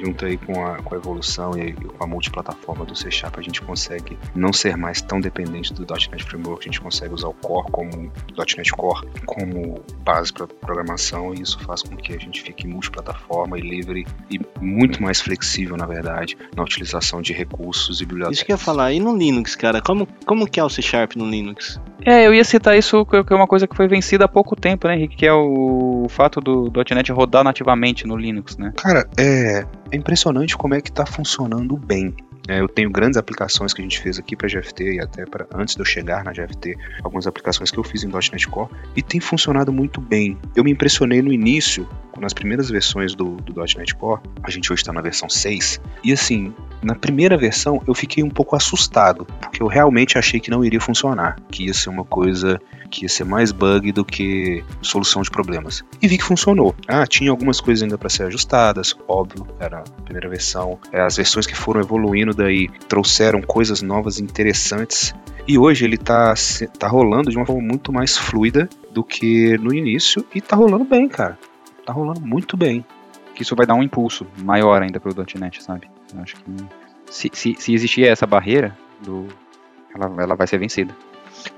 [0.04, 3.42] Junto aí com a, com a evolução e com a multiplataforma do C Sharp, a
[3.42, 6.68] gente consegue não ser mais tão dependente do .NET Framework.
[6.68, 11.58] A gente consegue usar o Core como .NET Core como base para programação e isso
[11.60, 16.36] faz com que a gente fique multiplataforma e livre e muito mais flexível, na verdade,
[16.54, 18.38] na utilização de recursos e bibliotecas.
[18.38, 18.92] Isso que eu ia falar.
[18.92, 19.80] E no Linux, cara?
[19.80, 21.80] Como, como que é o C Sharp no Linux?
[22.04, 24.86] É, eu ia citar isso que é uma coisa que foi vencida há pouco tempo,
[24.86, 25.16] né, Henrique?
[25.16, 28.72] Que é o fato do .NET rodar nativamente no Linux, né?
[28.76, 32.14] Cara, é, é impressionante como é que tá funcionando bem.
[32.48, 35.46] É, eu tenho grandes aplicações que a gente fez aqui para GFT e até para
[35.54, 39.02] antes de eu chegar na GFT, algumas aplicações que eu fiz em .NET Core e
[39.02, 40.38] tem funcionado muito bem.
[40.54, 44.82] Eu me impressionei no início, nas primeiras versões do, do .NET Core, a gente hoje
[44.82, 49.62] está na versão 6, e assim, na primeira versão eu fiquei um pouco assustado, porque
[49.62, 52.60] eu realmente achei que não iria funcionar, que ia ser uma coisa
[52.94, 55.82] que ia ser mais bug do que solução de problemas.
[56.00, 56.74] E vi que funcionou.
[56.86, 60.78] Ah, tinha algumas coisas ainda para ser ajustadas, óbvio, era a primeira versão.
[60.92, 65.12] É, as versões que foram evoluindo daí trouxeram coisas novas e interessantes.
[65.46, 66.32] E hoje ele tá,
[66.78, 70.84] tá rolando de uma forma muito mais fluida do que no início e tá rolando
[70.84, 71.36] bem, cara.
[71.84, 72.84] Tá rolando muito bem.
[73.34, 75.90] Que isso vai dar um impulso maior ainda pro .NET, sabe?
[76.14, 76.42] Eu acho que
[77.10, 79.26] se, se, se existir essa barreira, do,
[79.92, 80.94] ela, ela vai ser vencida.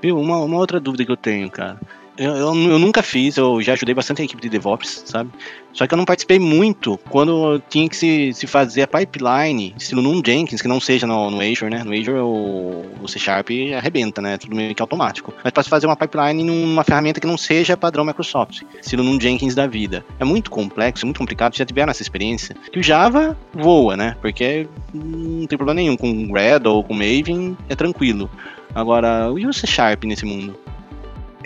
[0.01, 1.79] Viu, uma, uma outra dúvida que eu tenho, cara.
[2.17, 5.29] Eu, eu, eu nunca fiz, eu já ajudei bastante a equipe de DevOps, sabe?
[5.71, 10.01] Só que eu não participei muito quando tinha que se, se fazer a pipeline, estilo
[10.01, 11.83] num Jenkins, que não seja no, no Azure, né?
[11.83, 14.37] No Azure o, o C Sharp arrebenta, né?
[14.37, 15.31] Tudo meio que automático.
[15.43, 19.21] Mas para se fazer uma pipeline numa ferramenta que não seja padrão Microsoft, estilo num
[19.21, 20.03] Jenkins da vida.
[20.19, 21.53] É muito complexo, muito complicado.
[21.53, 22.55] Vocês já tiveram essa experiência?
[22.71, 24.17] Que o Java voa, né?
[24.19, 25.95] Porque não tem problema nenhum.
[25.95, 28.27] Com Red ou com Maven é tranquilo.
[28.73, 30.57] Agora, e o C Sharp nesse mundo?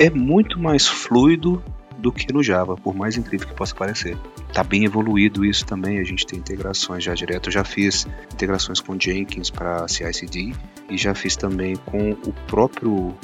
[0.01, 1.63] É muito mais fluido
[1.99, 4.17] do que no Java, por mais incrível que possa parecer.
[4.51, 7.49] Tá bem evoluído isso também, a gente tem integrações já direto.
[7.49, 10.55] Eu já fiz integrações com Jenkins para CI/CD
[10.89, 13.15] e já fiz também com o próprio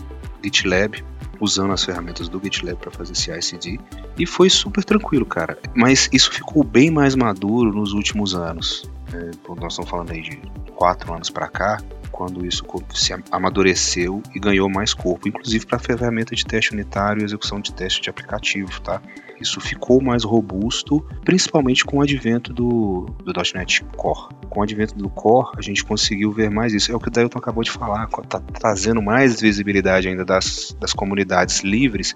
[0.43, 1.03] GitLab,
[1.39, 3.79] usando as ferramentas do GitLab para fazer CI/CD
[4.15, 5.57] e foi super tranquilo, cara.
[5.73, 8.87] Mas isso ficou bem mais maduro nos últimos anos.
[9.11, 10.39] É, nós estamos falando aí de
[10.75, 15.79] quatro anos para cá, quando isso se am- amadureceu e ganhou mais corpo, inclusive para
[15.79, 19.01] ferramenta de teste unitário e execução de teste de aplicativo, tá?
[19.39, 24.33] Isso ficou mais robusto, principalmente com o advento do, do .NET Core.
[24.49, 26.91] Com o advento do Core, a gente conseguiu ver mais isso.
[26.91, 30.91] É o que o Dailton acabou de falar, tá trazendo mais visibilidade ainda das, das
[30.91, 32.15] comunidades livres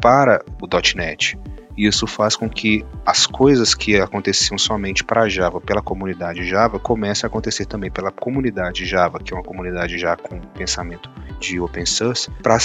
[0.00, 1.38] para o .NET.
[1.76, 6.78] E isso faz com que as coisas que aconteciam somente para Java, pela comunidade Java,
[6.78, 11.10] comecem a acontecer também pela comunidade Java, que é uma comunidade já com pensamento
[11.40, 12.58] de open source, para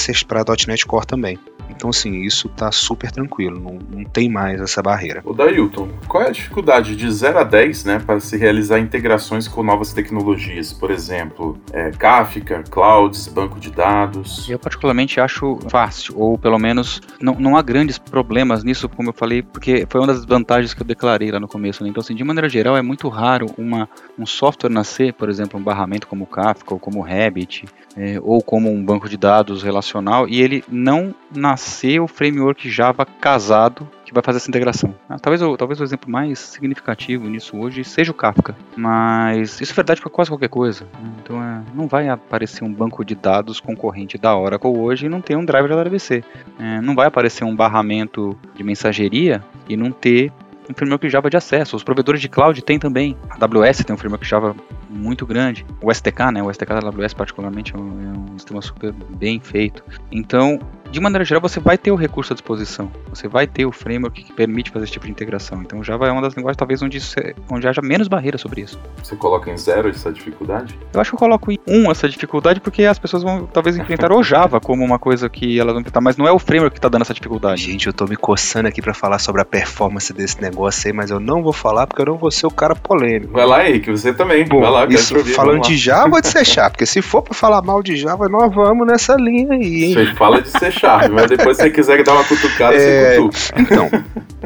[0.67, 1.39] .NET Core também.
[1.79, 5.21] Então, assim, isso tá super tranquilo, não, não tem mais essa barreira.
[5.23, 9.47] O Dailton, qual é a dificuldade de 0 a 10 né, para se realizar integrações
[9.47, 10.73] com novas tecnologias?
[10.73, 14.49] Por exemplo, é, Kafka, clouds, banco de dados.
[14.49, 19.13] Eu particularmente acho fácil, ou pelo menos não, não há grandes problemas nisso, como eu
[19.13, 21.81] falei, porque foi uma das vantagens que eu declarei lá no começo.
[21.81, 21.89] Né?
[21.89, 23.87] Então, assim, de maneira geral, é muito raro uma,
[24.17, 27.63] um software nascer, por exemplo, um barramento como o Kafka, ou como o Rabbit,
[27.95, 31.68] é, ou como um banco de dados relacional, e ele não nascer
[31.99, 34.95] o framework Java casado que vai fazer essa integração.
[35.07, 39.71] Ah, Talvez o, talvez o exemplo mais significativo nisso hoje seja o Kafka, mas isso
[39.71, 40.85] é verdade para quase qualquer coisa.
[41.01, 41.11] né?
[41.23, 45.21] Então é, não vai aparecer um banco de dados concorrente da Oracle hoje e não
[45.21, 46.11] ter um driver da AWS.
[46.11, 50.31] É, não vai aparecer um barramento de mensageria e não ter
[50.69, 51.75] um framework Java de acesso.
[51.75, 53.17] Os provedores de cloud têm também.
[53.29, 54.55] A AWS tem um framework Java
[54.89, 55.65] muito grande.
[55.81, 56.43] O STK, né?
[56.43, 59.83] O STK da AWS particularmente é um, é um sistema super bem feito.
[60.11, 60.59] Então,
[60.91, 62.91] de maneira geral, você vai ter o recurso à disposição.
[63.09, 65.61] Você vai ter o framework que permite fazer esse tipo de integração.
[65.61, 68.61] Então, Java é uma das linguagens talvez onde, isso é- onde haja menos barreira sobre
[68.61, 68.79] isso.
[69.03, 70.77] Você coloca em zero essa dificuldade?
[70.93, 74.11] Eu acho que eu coloco em um essa dificuldade porque as pessoas vão talvez enfrentar
[74.11, 76.79] o Java como uma coisa que elas vão enfrentar, mas não é o framework que
[76.79, 77.61] está dando essa dificuldade.
[77.61, 81.11] Gente, eu tô me coçando aqui para falar sobre a performance desse negócio aí, mas
[81.11, 83.33] eu não vou falar porque eu não vou ser o cara polêmico.
[83.33, 84.45] Vai lá, Henrique, você também.
[84.47, 86.73] Bom, vai lá, isso ouvir, falando de Java ou de C Sharp?
[86.73, 89.93] Porque se for pra falar mal de Java, nós vamos nessa linha aí, hein?
[89.93, 93.15] Você fala de C Sharp, mas depois se você quiser dar uma cutucada, é...
[93.15, 93.61] você cutuca.
[93.61, 93.89] Então,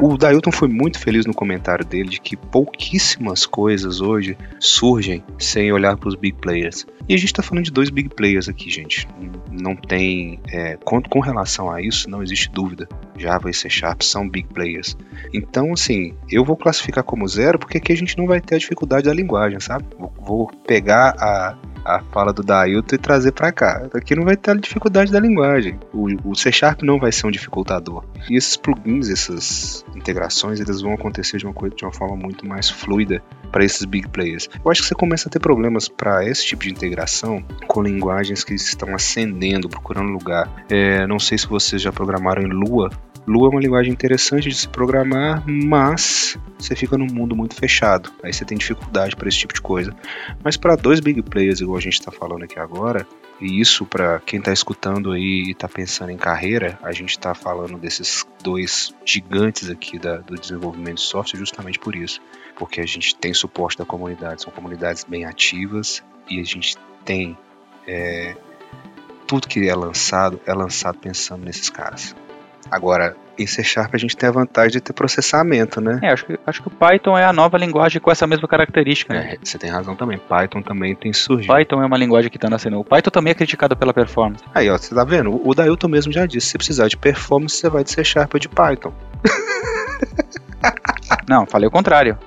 [0.00, 5.72] o Dailton foi muito feliz no comentário dele de que pouquíssimas coisas hoje surgem sem
[5.72, 6.86] olhar para os big players.
[7.08, 9.06] E a gente está falando de dois big players aqui, gente.
[9.50, 10.40] Não tem.
[10.50, 12.88] É, com, com relação a isso, não existe dúvida.
[13.16, 14.96] Java e C Sharp são big players.
[15.32, 18.58] Então, assim, eu vou classificar como zero porque aqui a gente não vai ter a
[18.58, 19.84] dificuldade da linguagem, sabe?
[20.20, 23.86] Vou, pegar a, a fala do Dailton e trazer para cá.
[23.94, 25.78] Aqui não vai ter a dificuldade da linguagem.
[25.92, 28.04] O, o, C Sharp não vai ser um dificultador.
[28.28, 32.46] E esses plugins, essas integrações, eles vão acontecer de uma, coisa, de uma forma muito
[32.46, 34.48] mais fluida para esses big players.
[34.64, 38.44] Eu acho que você começa a ter problemas para esse tipo de integração com linguagens
[38.44, 40.50] que estão ascendendo, procurando lugar.
[40.68, 42.90] É, não sei se vocês já programaram em Lua,
[43.26, 48.12] Lua é uma linguagem interessante de se programar, mas você fica num mundo muito fechado.
[48.22, 49.94] Aí você tem dificuldade para esse tipo de coisa.
[50.42, 53.06] Mas para dois big players, igual a gente está falando aqui agora,
[53.40, 57.34] e isso para quem está escutando aí e está pensando em carreira, a gente está
[57.34, 62.20] falando desses dois gigantes aqui da, do desenvolvimento de software justamente por isso.
[62.56, 67.36] Porque a gente tem suporte da comunidade, são comunidades bem ativas e a gente tem.
[67.86, 68.36] É,
[69.26, 72.14] tudo que é lançado é lançado pensando nesses caras.
[72.70, 75.98] Agora, em C Sharp a gente tem a vantagem de ter processamento, né?
[76.02, 79.12] É, acho que, acho que o Python é a nova linguagem com essa mesma característica.
[79.12, 79.34] Né?
[79.34, 80.18] É, você tem razão também.
[80.18, 81.52] Python também tem surgido.
[81.52, 82.78] Python é uma linguagem que está nascendo.
[82.80, 84.42] O Python também é criticado pela performance.
[84.54, 85.40] Aí, ó, você tá vendo?
[85.46, 88.40] O Dailton mesmo já disse: se precisar de performance, você vai de C Sharp ou
[88.40, 88.92] de Python.
[91.28, 92.18] Não, falei o contrário.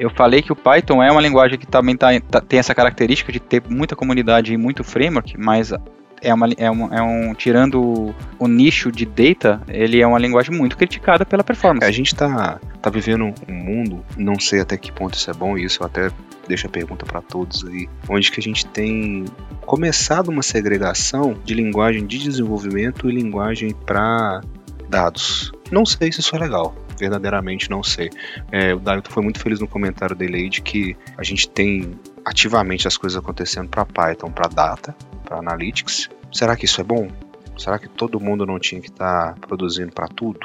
[0.00, 3.30] Eu falei que o Python é uma linguagem que também tá, tá, tem essa característica
[3.30, 5.74] de ter muita comunidade e muito framework, mas
[6.22, 7.34] é, uma, é, uma, é um.
[7.34, 11.84] Tirando o nicho de data, ele é uma linguagem muito criticada pela performance.
[11.84, 15.58] A gente tá, tá vivendo um mundo, não sei até que ponto isso é bom,
[15.58, 16.10] e isso até
[16.48, 19.26] deixa a pergunta para todos aí, onde que a gente tem
[19.66, 24.40] começado uma segregação de linguagem de desenvolvimento e linguagem para
[24.88, 25.52] dados.
[25.70, 28.10] Não sei se isso é legal verdadeiramente não sei.
[28.52, 31.98] É, o Dario foi muito feliz no comentário dele aí de que a gente tem
[32.24, 36.10] ativamente as coisas acontecendo para Python, para data, para Analytics.
[36.30, 37.08] Será que isso é bom?
[37.56, 40.40] Será que todo mundo não tinha que estar tá produzindo para tudo?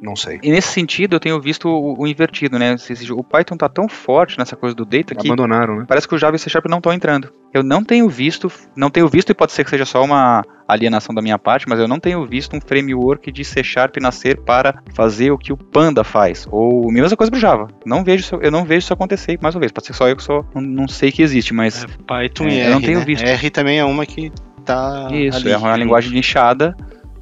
[0.00, 0.40] Não sei.
[0.42, 2.74] E nesse sentido, eu tenho visto o, o invertido, né?
[3.12, 5.84] O Python tá tão forte nessa coisa do data que abandonaram, né?
[5.86, 7.32] Parece que o Java e C Sharp não estão entrando.
[7.54, 11.14] Eu não tenho visto, não tenho visto e pode ser que seja só uma alienação
[11.14, 14.82] da minha parte, mas eu não tenho visto um framework de C Sharp nascer para
[14.94, 16.46] fazer o que o Panda faz.
[16.50, 17.68] Ou a mesma coisa pro Java.
[17.84, 19.72] Não vejo isso, eu não vejo isso acontecer mais uma vez.
[19.72, 22.58] Pode ser só eu que só não, sei que existe, mas é, Python é, e
[22.58, 23.04] R, eu não tenho né?
[23.04, 23.24] visto.
[23.24, 24.32] R também é uma que
[24.64, 26.76] tá Isso, ali, é uma linguagem nichada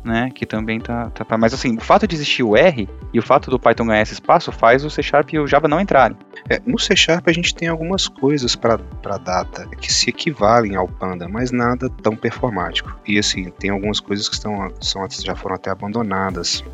[0.05, 3.23] né, que também tá, tá, Mas assim, o fato de existir o R e o
[3.23, 6.17] fato do Python ganhar esse espaço faz o C Sharp e o Java não entrarem.
[6.49, 8.79] É, no C Sharp a gente tem algumas coisas para
[9.19, 12.99] data que se equivalem ao Panda, mas nada tão performático.
[13.07, 16.65] E assim, tem algumas coisas que estão, são, já foram até abandonadas.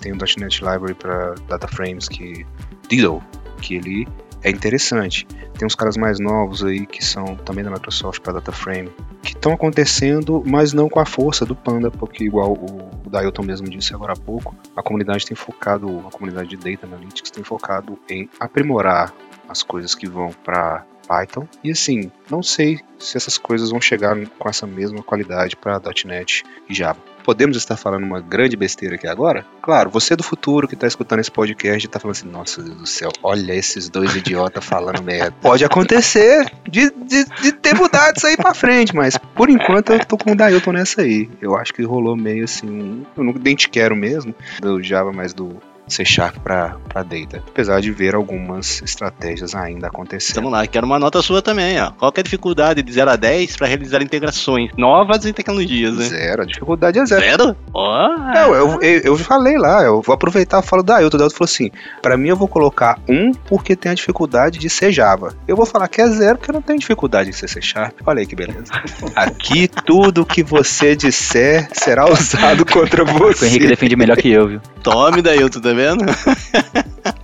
[0.00, 2.46] Tem o .NET Library para Data Frames que
[2.88, 3.22] Diddle,
[3.60, 4.06] que ele
[4.46, 5.26] é interessante.
[5.58, 9.52] Tem uns caras mais novos aí que são também da Microsoft para DataFrame, que estão
[9.52, 13.92] acontecendo, mas não com a força do Panda, porque igual o, o Dailton mesmo disse
[13.92, 18.30] agora há pouco, a comunidade tem focado, a comunidade de Data Analytics tem focado em
[18.38, 19.12] aprimorar
[19.48, 21.48] as coisas que vão para Python.
[21.64, 26.44] E assim, não sei se essas coisas vão chegar com essa mesma qualidade para .NET
[26.68, 27.00] e Java.
[27.26, 29.44] Podemos estar falando uma grande besteira aqui agora?
[29.60, 32.86] Claro, você do futuro que está escutando esse podcast está falando assim, nossa Deus do
[32.86, 35.34] céu, olha esses dois idiotas falando merda.
[35.42, 40.04] Pode acontecer de, de, de ter mudado isso aí para frente, mas por enquanto eu
[40.04, 41.28] tô com o Dailton nessa aí.
[41.42, 45.34] Eu acho que rolou meio assim, eu não nem te quero mesmo, do Java, mas
[45.34, 50.36] do C Sharp para Data, apesar de ver algumas estratégias ainda acontecendo.
[50.36, 51.80] Vamos lá, quero uma nota sua também.
[51.80, 51.90] Ó.
[51.92, 55.96] Qual é a dificuldade de 0 a 10 para realizar integrações novas em tecnologias?
[55.96, 56.04] Né?
[56.04, 57.22] Zero, a dificuldade é zero.
[57.22, 57.56] Zero?
[57.72, 58.08] Oh.
[58.34, 61.18] Não, eu, eu, eu, falei lá, eu vou aproveitar e falo da Ailton.
[61.18, 61.70] O Ailton falou assim:
[62.02, 65.34] para mim eu vou colocar um porque tem a dificuldade de ser Java.
[65.46, 68.00] Eu vou falar que é zero porque eu não tenho dificuldade de ser C Sharp.
[68.06, 68.72] Olha aí que beleza.
[69.14, 73.36] Aqui tudo que você disser será usado contra você.
[73.46, 74.60] O Henrique defende melhor que eu, viu?
[74.82, 76.04] Tome, Dailton também vendo?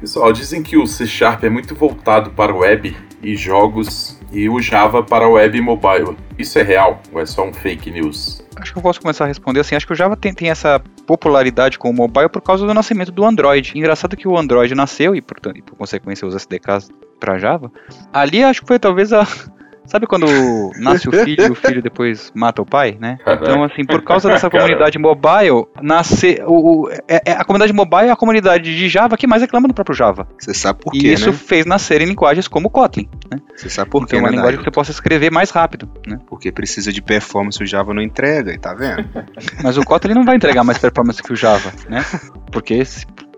[0.00, 4.60] Pessoal, dizem que o C Sharp é muito voltado para web e jogos e o
[4.60, 6.16] Java para web e mobile.
[6.38, 8.44] Isso é real ou é só um fake news?
[8.56, 9.74] Acho que eu posso começar a responder assim.
[9.74, 13.10] Acho que o Java tem, tem essa popularidade com o mobile por causa do nascimento
[13.10, 13.72] do Android.
[13.76, 17.72] Engraçado que o Android nasceu e, portanto, e por consequência, os SDKs para Java.
[18.12, 19.26] Ali acho que foi talvez a,
[19.86, 20.26] Sabe quando
[20.78, 23.18] nasce o filho e o filho depois mata o pai, né?
[23.26, 26.40] Então, assim, por causa dessa comunidade mobile, nasce.
[26.46, 29.68] O, o é, é, a comunidade mobile é a comunidade de Java que mais reclama
[29.68, 30.26] do próprio Java.
[30.38, 31.32] Você sabe por quê, E isso né?
[31.32, 33.38] fez nascer em linguagens como Kotlin, né?
[33.54, 34.58] Você sabe por Porque quê, é uma né, linguagem Dario?
[34.60, 36.18] que você possa escrever mais rápido, né?
[36.26, 39.04] Porque precisa de performance, o Java não entrega, e tá vendo?
[39.62, 42.04] Mas o Kotlin não vai entregar mais performance que o Java, né?
[42.50, 42.82] Porque,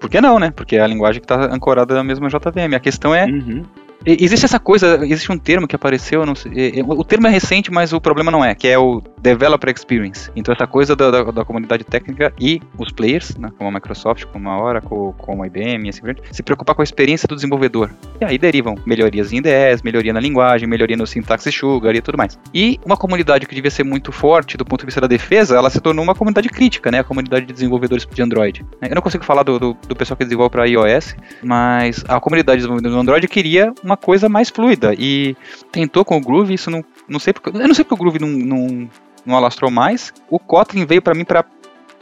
[0.01, 0.53] por que não, né?
[0.55, 2.75] Porque é a linguagem que está ancorada na mesma JVM.
[2.77, 3.65] A questão é, Uhum.
[4.07, 7.71] Existe essa coisa, existe um termo que apareceu, sei, é, é, o termo é recente,
[7.71, 10.31] mas o problema não é, que é o Developer Experience.
[10.37, 14.25] Então essa coisa da, da, da comunidade técnica e os players, né, como a Microsoft,
[14.27, 17.91] como a Oracle, como a IBM assim se preocupar com a experiência do desenvolvedor.
[18.21, 22.17] E aí derivam melhorias em IDEs, melhoria na linguagem, melhoria no sintaxe sugar e tudo
[22.17, 22.39] mais.
[22.55, 25.71] E uma comunidade que devia ser muito forte do ponto de vista da defesa, ela
[25.71, 27.01] se tornou uma comunidade crítica, né?
[27.01, 28.65] A comunidade de desenvolvedores de Android.
[28.81, 32.59] Eu não consigo falar do, do, do pessoal que desenvolve para iOS, mas a comunidade
[32.59, 35.37] de desenvolvedores do Android queria uma coisa mais fluida e
[35.73, 38.19] tentou com o Groove, isso não, não sei porque, eu não sei porque o Groove
[38.19, 38.91] não, não,
[39.25, 40.13] não alastrou mais.
[40.31, 41.45] O Kotlin veio para mim para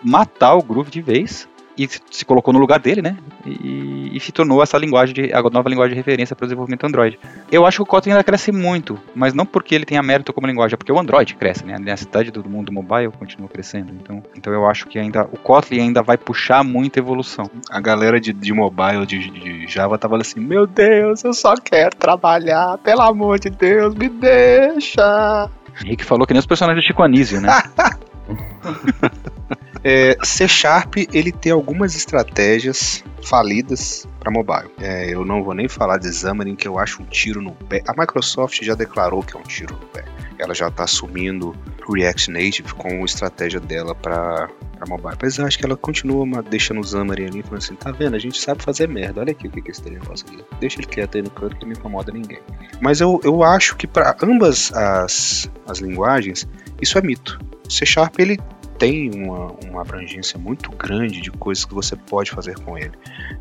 [0.02, 3.16] matar o Groove de vez e se, colocou no lugar dele, né?
[3.44, 6.87] E, e se tornou essa linguagem de a nova linguagem de referência para o desenvolvimento
[6.87, 7.18] Android.
[7.50, 10.46] Eu acho que o Kotlin ainda cresce muito, mas não porque ele tenha mérito como
[10.46, 11.74] linguagem, é porque o Android cresce, né?
[11.74, 13.92] A necessidade do mundo mobile continua crescendo.
[13.92, 17.50] Então, então eu acho que ainda o Kotlin ainda vai puxar muita evolução.
[17.70, 21.96] A galera de, de mobile, de, de Java, tava assim: Meu Deus, eu só quero
[21.96, 25.50] trabalhar, pelo amor de Deus, me deixa.
[25.84, 27.50] Henrique falou que nem os personagens de Chico Anísio, né?
[29.85, 34.70] É, C Sharp ele tem algumas estratégias falidas para mobile.
[34.81, 37.83] É, eu não vou nem falar de Xamarin, que eu acho um tiro no pé.
[37.87, 40.05] A Microsoft já declarou que é um tiro no pé.
[40.38, 41.55] Ela já está assumindo
[41.87, 44.49] React Native com estratégia dela para
[44.88, 45.16] mobile.
[45.23, 48.16] Mas eu acho que ela continua deixando o Xamarin ali, falando assim: tá vendo?
[48.16, 49.20] A gente sabe fazer merda.
[49.20, 50.42] Olha aqui o que que é esse negócio aqui.
[50.61, 52.40] Deixa ele quieto aí no canto que não incomoda ninguém.
[52.81, 56.49] Mas eu, eu acho que para ambas as, as linguagens,
[56.81, 57.38] isso é mito.
[57.68, 58.38] C Sharp ele
[58.78, 62.92] tem uma, uma abrangência muito grande de coisas que você pode fazer com ele.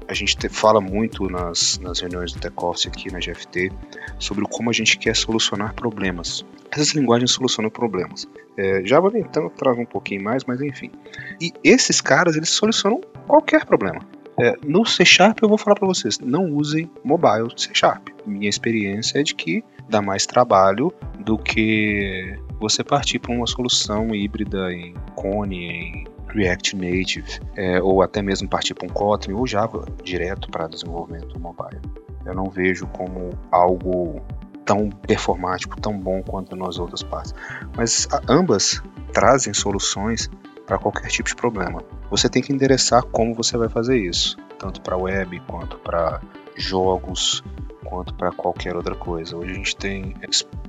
[0.08, 3.72] A gente te- fala muito nas, nas reuniões do TechOffice aqui na GFT
[4.20, 6.46] sobre como a gente quer solucionar problemas.
[6.72, 8.28] Essas linguagens solucionam problemas.
[8.58, 10.92] É, Java nem tanto traz um pouquinho mais, mas enfim.
[11.42, 14.02] E esses caras, eles solucionam qualquer problema.
[14.40, 18.08] É, no C Sharp eu vou falar para vocês, não usem mobile C Sharp.
[18.26, 24.14] Minha experiência é de que dá mais trabalho do que você partir para uma solução
[24.14, 29.46] híbrida em Kone, em React Native, é, ou até mesmo partir para um Kotlin ou
[29.46, 31.82] Java direto para desenvolvimento mobile.
[32.26, 34.22] Eu não vejo como algo
[34.66, 37.34] tão performático, tão bom quanto nas outras partes.
[37.76, 40.30] Mas ambas trazem soluções
[40.66, 41.84] para qualquer tipo de problema.
[42.10, 46.22] Você tem que endereçar como você vai fazer isso, tanto para web quanto para
[46.56, 47.44] jogos,
[47.94, 49.38] quanto para qualquer outra coisa.
[49.38, 50.16] Hoje a gente tem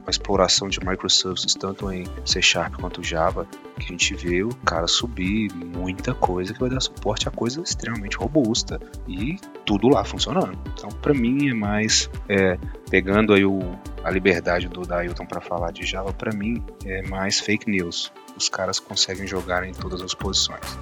[0.03, 3.47] uma exploração de microservices tanto em C Sharp quanto Java,
[3.79, 7.63] que a gente vê o cara subir muita coisa que vai dar suporte a coisa
[7.63, 10.59] extremamente robusta e tudo lá funcionando.
[10.75, 12.59] Então, para mim é mais é,
[12.91, 13.61] pegando aí o,
[14.03, 18.13] a liberdade do Dailton para falar de Java, para mim é mais fake news.
[18.37, 20.79] Os caras conseguem jogar em todas as posições.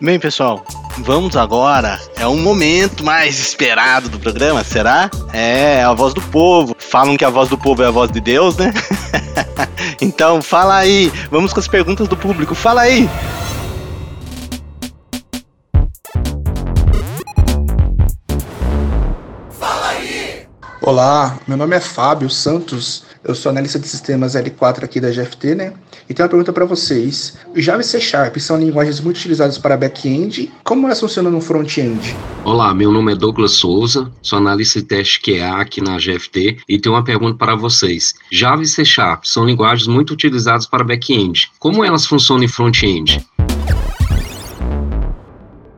[0.00, 0.64] Bem, pessoal,
[1.02, 2.00] vamos agora.
[2.16, 5.10] É um momento mais esperado do programa, será?
[5.32, 6.74] É a voz do povo.
[6.78, 8.72] Falam que a voz do povo é a voz de Deus, né?
[10.00, 11.12] então, fala aí.
[11.30, 12.54] Vamos com as perguntas do público.
[12.54, 13.08] Fala aí.
[20.82, 25.54] Olá, meu nome é Fábio Santos, eu sou analista de sistemas L4 aqui da GFT,
[25.54, 25.72] né?
[26.08, 27.36] E tenho uma pergunta para vocês.
[27.54, 32.16] Java e C Sharp são linguagens muito utilizadas para back-end, como elas funcionam no front-end?
[32.44, 36.78] Olá, meu nome é Douglas Souza, sou analista de teste QA aqui na GFT e
[36.78, 38.14] tenho uma pergunta para vocês.
[38.30, 41.50] Java e C Sharp são linguagens muito utilizadas para back-end.
[41.58, 43.24] Como elas funcionam em front-end?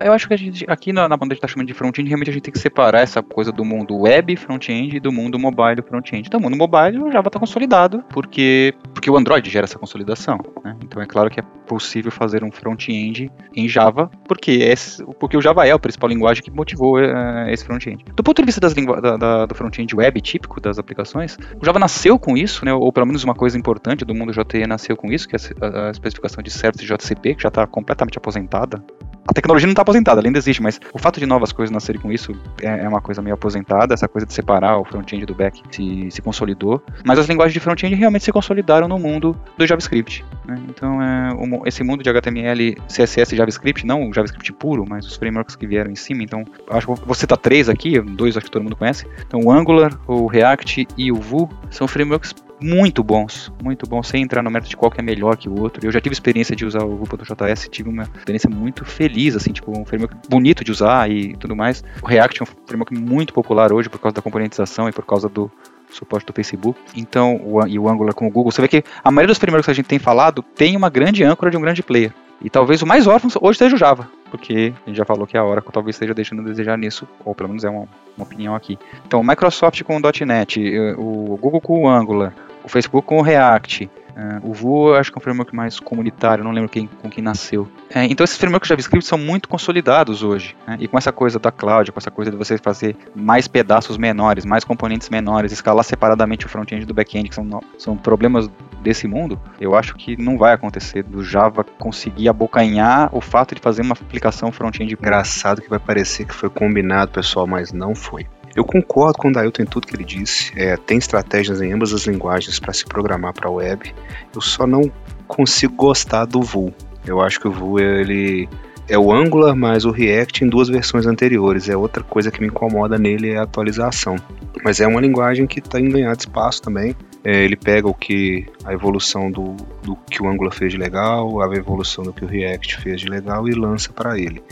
[0.05, 2.09] Eu acho que a gente, aqui na, na quando a gente tá chamando de front-end,
[2.09, 5.39] realmente a gente tem que separar essa coisa do mundo web front-end e do mundo
[5.39, 6.27] mobile front-end.
[6.27, 10.39] Então, o mundo mobile o Java está consolidado, porque, porque o Android gera essa consolidação.
[10.65, 10.77] Né?
[10.83, 15.41] Então, é claro que é possível fazer um front-end em Java, porque, esse, porque o
[15.41, 18.05] Java é a principal linguagem que motivou uh, esse front-end.
[18.15, 21.79] Do ponto de vista das da, da, do front-end web típico das aplicações, o Java
[21.79, 22.73] nasceu com isso, né?
[22.73, 25.89] ou pelo menos uma coisa importante do mundo JTE nasceu com isso, que é a,
[25.89, 28.83] a especificação de Service JCP, que já está completamente aposentada.
[29.27, 32.01] A tecnologia não está aposentada, ela ainda existe, mas o fato de novas coisas nascerem
[32.01, 35.35] com isso é, é uma coisa meio aposentada, essa coisa de separar o front-end do
[35.35, 36.83] back se, se consolidou.
[37.05, 40.25] Mas as linguagens de front-end realmente se consolidaram no mundo do JavaScript.
[40.45, 40.61] Né?
[40.69, 41.31] Então, é,
[41.67, 45.67] esse mundo de HTML, CSS e JavaScript, não o JavaScript puro, mas os frameworks que
[45.67, 46.23] vieram em cima.
[46.23, 49.07] Então, acho que vou citar três aqui, dois acho que todo mundo conhece.
[49.27, 54.23] Então, o Angular, o React e o Vue são frameworks muito bons, muito bons, sem
[54.23, 55.85] entrar no mérito de qual que é melhor que o outro.
[55.87, 59.79] Eu já tive experiência de usar o Vue.js, tive uma experiência muito feliz, assim, tipo,
[59.79, 61.83] um framework bonito de usar e tudo mais.
[62.03, 65.29] O React é um framework muito popular hoje por causa da componentização e por causa
[65.29, 65.51] do
[65.91, 66.81] suporte do Facebook.
[66.97, 69.67] Então, o, e o Angular com o Google, você vê que a maioria dos frameworks
[69.67, 72.13] que a gente tem falado tem uma grande âncora de um grande player.
[72.45, 75.39] E talvez o mais órfão hoje seja o Java, porque a gente já falou que
[75.39, 77.87] a Oracle talvez esteja deixando a desejar nisso, ou pelo menos é uma,
[78.17, 78.77] uma opinião aqui.
[79.07, 82.35] Então, Microsoft com o .NET, eh, o Google com o Angular,
[82.65, 86.45] o Facebook com o React, Uh, o Vue acho que é um framework mais comunitário,
[86.45, 87.67] não lembro quem, com quem nasceu.
[87.91, 90.55] É, então esses frameworks de JavaScript são muito consolidados hoje.
[90.67, 90.77] Né?
[90.81, 94.45] E com essa coisa da cloud, com essa coisa de você fazer mais pedaços menores,
[94.45, 98.51] mais componentes menores, escalar separadamente o front-end do back-end, que são, são problemas
[98.83, 103.61] desse mundo, eu acho que não vai acontecer do Java conseguir abocanhar o fato de
[103.61, 104.93] fazer uma aplicação front-end.
[104.93, 108.27] Engraçado que vai parecer que foi combinado, pessoal, mas não foi.
[108.55, 110.53] Eu concordo com o Dailton em tudo que ele disse.
[110.57, 113.95] É, tem estratégias em ambas as linguagens para se programar para a web.
[114.35, 114.91] Eu só não
[115.27, 116.75] consigo gostar do Vue.
[117.07, 118.49] Eu acho que o Vue ele
[118.89, 121.69] é o Angular mais o React em duas versões anteriores.
[121.69, 124.17] É outra coisa que me incomoda nele é a atualização.
[124.63, 126.95] Mas é uma linguagem que está em ganhar espaço também.
[127.25, 131.41] É, ele pega o que a evolução do, do que o Angular fez de legal,
[131.41, 134.43] a evolução do que o React fez de legal e lança para ele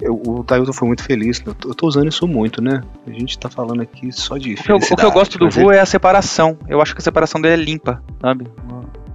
[0.00, 1.42] eu, o Tailton foi muito feliz.
[1.44, 2.82] Eu tô, eu tô, usando isso muito, né?
[3.06, 4.54] A gente tá falando aqui só de.
[4.54, 6.56] O que eu, o que eu gosto do Vue é a separação.
[6.68, 8.46] Eu acho que a separação dele é limpa, sabe?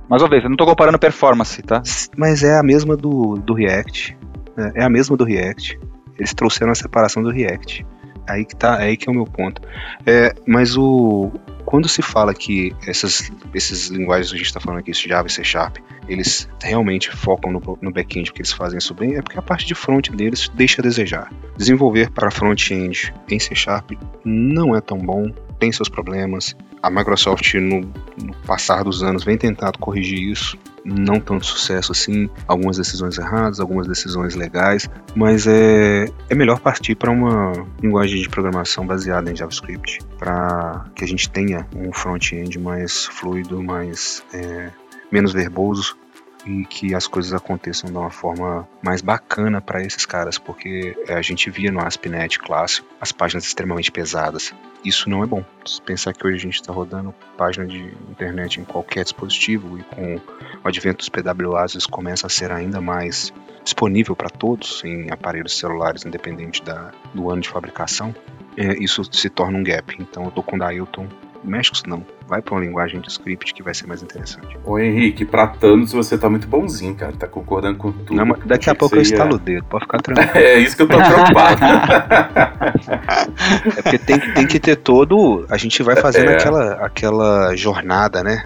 [0.10, 1.82] Mais uma vez, eu não tô comparando performance, tá?
[2.18, 4.18] Mas é a mesma do, do React.
[4.58, 5.80] É, é a mesma do React.
[6.18, 7.86] Eles trouxeram a separação do React.
[8.28, 9.62] Aí que tá, aí que é o meu ponto.
[10.06, 11.32] É, mas o,
[11.66, 15.32] quando se fala que essas, esses linguagens que a gente está falando aqui, Java e
[15.32, 19.40] C Sharp, eles realmente focam no, no back-end porque eles fazem isso bem, é porque
[19.40, 21.32] a parte de front deles deixa a desejar.
[21.58, 23.92] Desenvolver para front-end em C Sharp
[24.24, 26.56] não é tão bom, tem seus problemas.
[26.82, 27.82] A Microsoft, no,
[28.22, 33.60] no passar dos anos, vem tentando corrigir isso não tanto sucesso assim, algumas decisões erradas,
[33.60, 39.36] algumas decisões legais, mas é, é melhor partir para uma linguagem de programação baseada em
[39.36, 44.70] JavaScript, para que a gente tenha um front-end mais fluido, mais é,
[45.12, 45.98] menos verboso
[46.46, 51.14] e que as coisas aconteçam de uma forma mais bacana para esses caras, porque é,
[51.14, 54.54] a gente via no ASP.NET clássico as páginas extremamente pesadas.
[54.84, 55.44] Isso não é bom.
[55.66, 57.80] Se pensar que hoje a gente está rodando página de
[58.10, 62.82] internet em qualquer dispositivo e com o advento dos PWAs isso começa a ser ainda
[62.82, 68.14] mais disponível para todos em aparelhos celulares, independente da, do ano de fabricação,
[68.58, 69.96] é, isso se torna um gap.
[70.00, 71.08] Então eu tô com o Dailton
[71.44, 72.06] mexe com isso não.
[72.28, 74.58] Vai pra uma linguagem de script que vai ser mais interessante.
[74.64, 77.12] Ô Henrique, pra Thanos você tá muito bonzinho, cara.
[77.14, 78.16] Tá concordando com tudo.
[78.16, 80.32] Não, mas daqui a pouco eu instalo o dedo, pode ficar tranquilo.
[80.36, 81.60] é isso que eu tô preocupado.
[83.78, 85.46] é porque tem, tem que ter todo.
[85.50, 86.36] A gente vai fazendo é.
[86.36, 88.44] aquela, aquela jornada, né?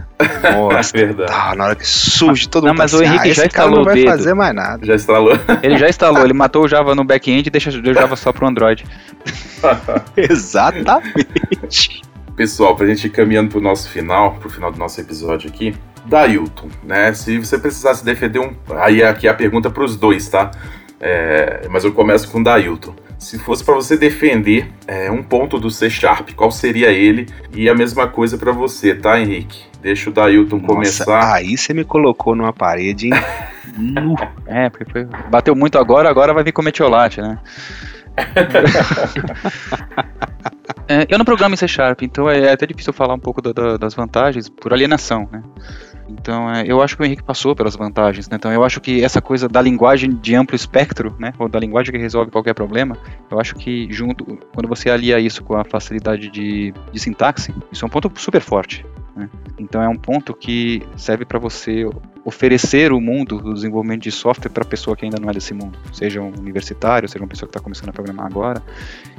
[0.54, 1.32] Nossa, é verdade.
[1.32, 2.78] Tá, na hora que surge todo não, mundo.
[2.78, 4.10] Não, mas o assim, Henrique ah, já instalou não vai dedo.
[4.10, 4.86] fazer mais nada.
[4.86, 5.38] Já instalou?
[5.62, 8.48] Ele já instalou, ele matou o Java no back-end e deixa o Java só pro
[8.48, 8.86] Android.
[10.16, 12.02] Exatamente.
[12.38, 15.74] Pessoal, pra gente ir caminhando pro nosso final, pro final do nosso episódio aqui,
[16.06, 17.12] Dailton, né?
[17.12, 18.54] Se você precisasse defender um.
[18.76, 20.52] Aí aqui é a pergunta pros dois, tá?
[21.02, 21.68] É...
[21.72, 22.94] Mas eu começo com o Dailton.
[23.18, 27.26] Se fosse para você defender é, um ponto do C Sharp, qual seria ele?
[27.56, 29.64] E a mesma coisa para você, tá, Henrique?
[29.82, 31.34] Deixa o Dailton Nossa, começar.
[31.34, 33.14] Aí você me colocou numa parede, hein?
[34.46, 35.06] é, porque foi...
[35.32, 37.40] bateu muito agora, agora vai vir com metiolate, né?
[40.88, 43.94] é, eu não programo em C Sharp, então é até difícil falar um pouco das
[43.94, 45.44] vantagens por alienação, né?
[46.10, 48.38] Então, é, eu acho que o Henrique passou pelas vantagens, né?
[48.38, 51.34] Então, eu acho que essa coisa da linguagem de amplo espectro, né?
[51.38, 52.98] Ou da linguagem que resolve qualquer problema,
[53.30, 57.84] eu acho que junto, quando você alia isso com a facilidade de, de sintaxe, isso
[57.84, 58.86] é um ponto super forte.
[59.16, 59.30] Né?
[59.60, 61.86] Então, é um ponto que serve para você
[62.28, 65.54] oferecer o mundo do desenvolvimento de software para a pessoa que ainda não é desse
[65.54, 68.62] mundo, seja um universitário, seja uma pessoa que está começando a programar agora.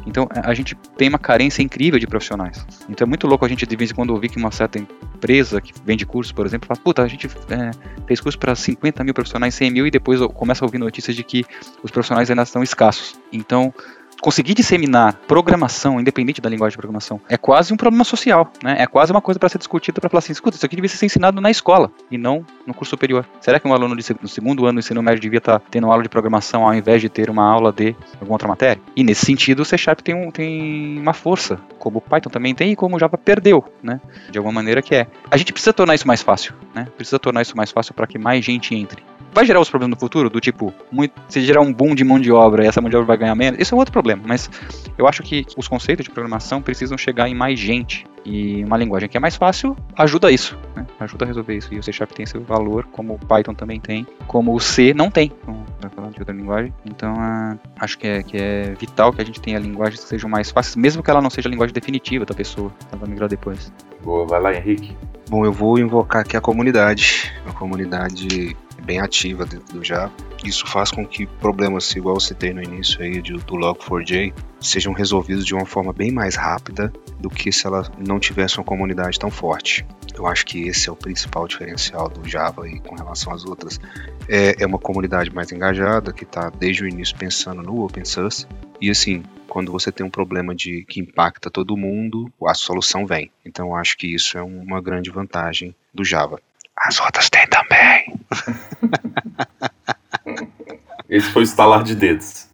[0.06, 2.66] Então a gente tem uma carência incrível de profissionais.
[2.86, 5.58] Então é muito louco a gente de vez em quando ouvir que uma certa empresa
[5.58, 7.70] que vende curso, por exemplo, fala, puta, a gente é,
[8.06, 11.24] fez curso para 50 mil profissionais, 100 mil, e depois começa a ouvir notícias de
[11.24, 11.46] que
[11.82, 13.18] os profissionais ainda estão escassos.
[13.32, 13.72] Então
[14.20, 18.76] conseguir disseminar programação, independente da linguagem de programação, é quase um problema social, né?
[18.78, 21.06] É quase uma coisa para ser discutida para falar assim, escuta, isso aqui devia ser
[21.06, 23.26] ensinado na escola e não no curso superior.
[23.40, 25.92] Será que um aluno no segundo ano do ensino médio devia estar tá tendo uma
[25.92, 28.80] aula de programação ao invés de ter uma aula de alguma outra matéria?
[28.96, 32.54] E nesse sentido, o C Sharp tem, um, tem uma força, como o Python também
[32.54, 34.00] tem e como o Java perdeu, né?
[34.30, 35.06] De alguma maneira que é.
[35.30, 36.86] A gente precisa tornar isso mais fácil, né?
[36.96, 39.02] Precisa tornar isso mais fácil para que mais gente entre.
[39.32, 42.18] Vai gerar os problemas no futuro, do tipo, muito, se gerar um boom de mão
[42.18, 44.50] de obra e essa mão de obra vai ganhar menos, isso é outro problema, mas
[44.96, 48.04] eu acho que os conceitos de programação precisam chegar em mais gente.
[48.24, 50.86] E uma linguagem que é mais fácil ajuda isso, né?
[51.00, 51.72] ajuda a resolver isso.
[51.72, 54.92] E o C Sharp tem seu valor, como o Python também tem, como o C
[54.92, 55.32] não tem,
[55.80, 56.74] para falar de outra linguagem.
[56.84, 60.28] Então, uh, acho que é, que é vital que a gente tenha linguagens que sejam
[60.28, 63.28] mais fáceis, mesmo que ela não seja a linguagem definitiva da pessoa, ela vai migrar
[63.28, 63.72] depois.
[64.02, 64.94] Boa, vai lá, Henrique.
[65.30, 70.12] Bom, eu vou invocar aqui a comunidade, a comunidade bem ativa dentro do Java.
[70.44, 75.44] Isso faz com que problemas, igual eu citei no início aí do Log4j, sejam resolvidos
[75.44, 79.30] de uma forma bem mais rápida do que se ela não tivesse uma comunidade tão
[79.30, 79.84] forte.
[80.14, 83.80] Eu acho que esse é o principal diferencial do Java aí com relação às outras.
[84.28, 88.46] É, é uma comunidade mais engajada, que está desde o início pensando no open source.
[88.80, 93.30] E assim, quando você tem um problema de que impacta todo mundo, a solução vem.
[93.44, 96.40] Então acho que isso é uma grande vantagem do Java.
[96.76, 97.97] As outras têm também.
[101.08, 102.48] Esse foi o estalar de dedos.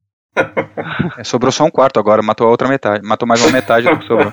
[1.17, 3.07] É, sobrou só um quarto agora, matou a outra metade.
[3.07, 4.33] Matou mais uma metade do que sobrou.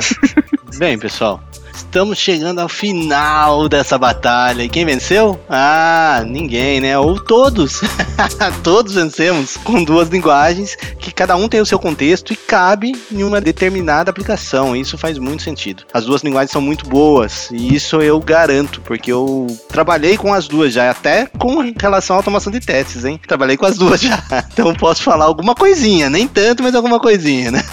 [0.78, 1.40] Bem, pessoal,
[1.82, 4.62] estamos chegando ao final dessa batalha.
[4.62, 5.38] E quem venceu?
[5.48, 6.98] Ah, ninguém, né?
[6.98, 7.80] Ou todos.
[8.62, 13.22] todos vencemos com duas linguagens que cada um tem o seu contexto e cabe em
[13.22, 14.74] uma determinada aplicação.
[14.74, 15.84] Isso faz muito sentido.
[15.92, 20.48] As duas linguagens são muito boas e isso eu garanto, porque eu trabalhei com as
[20.48, 23.20] duas já, até com relação à automação de testes, hein?
[23.26, 24.22] Trabalhei com as duas já.
[24.52, 27.64] Então posso falar alguma coisinha, nem tanto, mas alguma coisinha, né?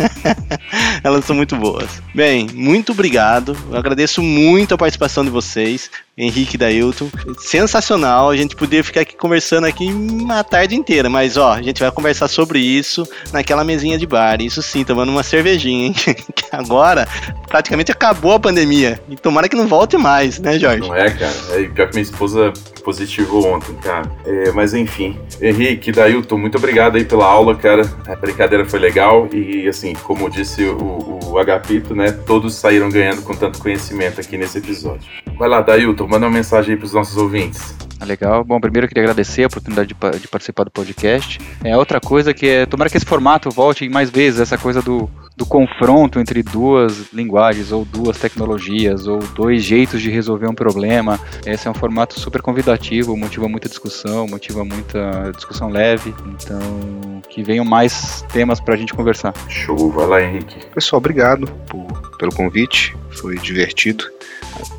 [1.04, 1.90] Elas são muito boas.
[2.16, 3.56] Bem, muito obrigado.
[3.70, 5.90] Eu agradeço muito a participação de vocês.
[6.20, 7.10] Henrique Dailton.
[7.40, 11.80] Sensacional, a gente poderia ficar aqui conversando aqui uma tarde inteira, mas ó, a gente
[11.80, 15.94] vai conversar sobre isso naquela mesinha de bar, isso sim, tomando uma cervejinha, hein?
[16.36, 17.08] que agora
[17.48, 20.82] praticamente acabou a pandemia, e tomara que não volte mais, né, Jorge?
[20.82, 22.52] Não é, cara, é pior que minha esposa
[22.84, 24.12] positivou ontem, cara.
[24.26, 29.30] É, mas enfim, Henrique, Dailton, muito obrigado aí pela aula, cara, a brincadeira foi legal,
[29.34, 34.38] e assim, como disse o, o Agapito, né, todos saíram ganhando com tanto conhecimento aqui
[34.38, 35.10] nesse episódio.
[35.38, 37.76] Vai lá, Dailton, manda uma mensagem aí para os nossos ouvintes.
[38.00, 38.44] Ah, legal.
[38.44, 41.40] Bom, primeiro eu queria agradecer a oportunidade de, de, participar do podcast.
[41.64, 45.10] É outra coisa que é, tomara que esse formato volte mais vezes, essa coisa do,
[45.36, 51.20] do confronto entre duas linguagens, ou duas tecnologias, ou dois jeitos de resolver um problema.
[51.46, 56.16] Esse é um formato super convidativo, motiva muita discussão, motiva muita discussão leve.
[56.26, 59.34] Então, que venham mais temas para a gente conversar.
[59.50, 60.56] Show, vai lá, Henrique.
[60.74, 64.06] Pessoal, obrigado por, pelo convite, foi divertido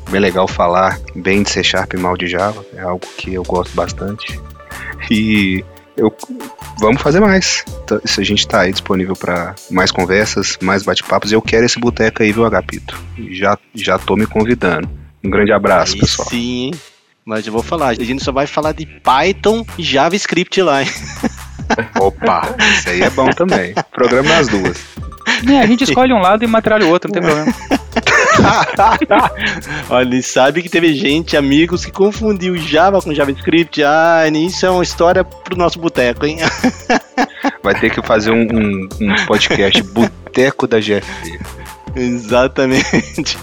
[0.09, 3.43] bem legal falar bem de C Sharp e mal de Java, é algo que eu
[3.43, 4.39] gosto bastante.
[5.09, 5.63] E
[5.97, 6.15] eu,
[6.79, 7.63] vamos fazer mais.
[8.05, 12.23] Se a gente está aí disponível para mais conversas, mais bate-papos, eu quero esse boteco
[12.23, 12.97] aí, viu, Agapito?
[13.29, 14.89] Já, já tô me convidando.
[15.23, 16.27] Um grande abraço, aí pessoal.
[16.29, 16.71] Sim,
[17.25, 20.81] mas eu vou falar, a gente só vai falar de Python e JavaScript lá.
[20.81, 20.89] Hein?
[21.99, 23.73] Opa, isso aí é bom também.
[23.91, 24.83] Programa as duas.
[25.47, 27.80] É, a gente escolhe um lado e material o outro, não tem problema.
[29.89, 33.83] Olha, sabe que teve gente, amigos, que confundiu Java com JavaScript.
[33.83, 36.37] Ah, isso é uma história pro nosso boteco, hein?
[37.63, 41.39] Vai ter que fazer um, um, um podcast Boteco da GFD.
[41.95, 43.37] Exatamente.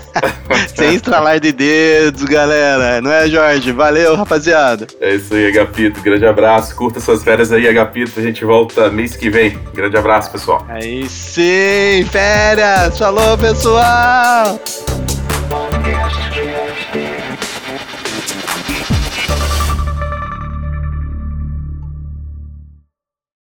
[0.76, 3.02] sem estralar de dedos, galera.
[3.02, 3.72] Não é, Jorge?
[3.72, 4.88] Valeu, rapaziada.
[5.00, 6.02] É isso aí, Agapito.
[6.02, 6.76] Grande abraço.
[6.76, 8.20] Curta suas férias aí, Agapito.
[8.20, 9.58] A gente volta mês que vem.
[9.74, 10.66] Grande abraço, pessoal.
[10.70, 12.98] Aí sim, férias.
[12.98, 14.60] Falou, pessoal.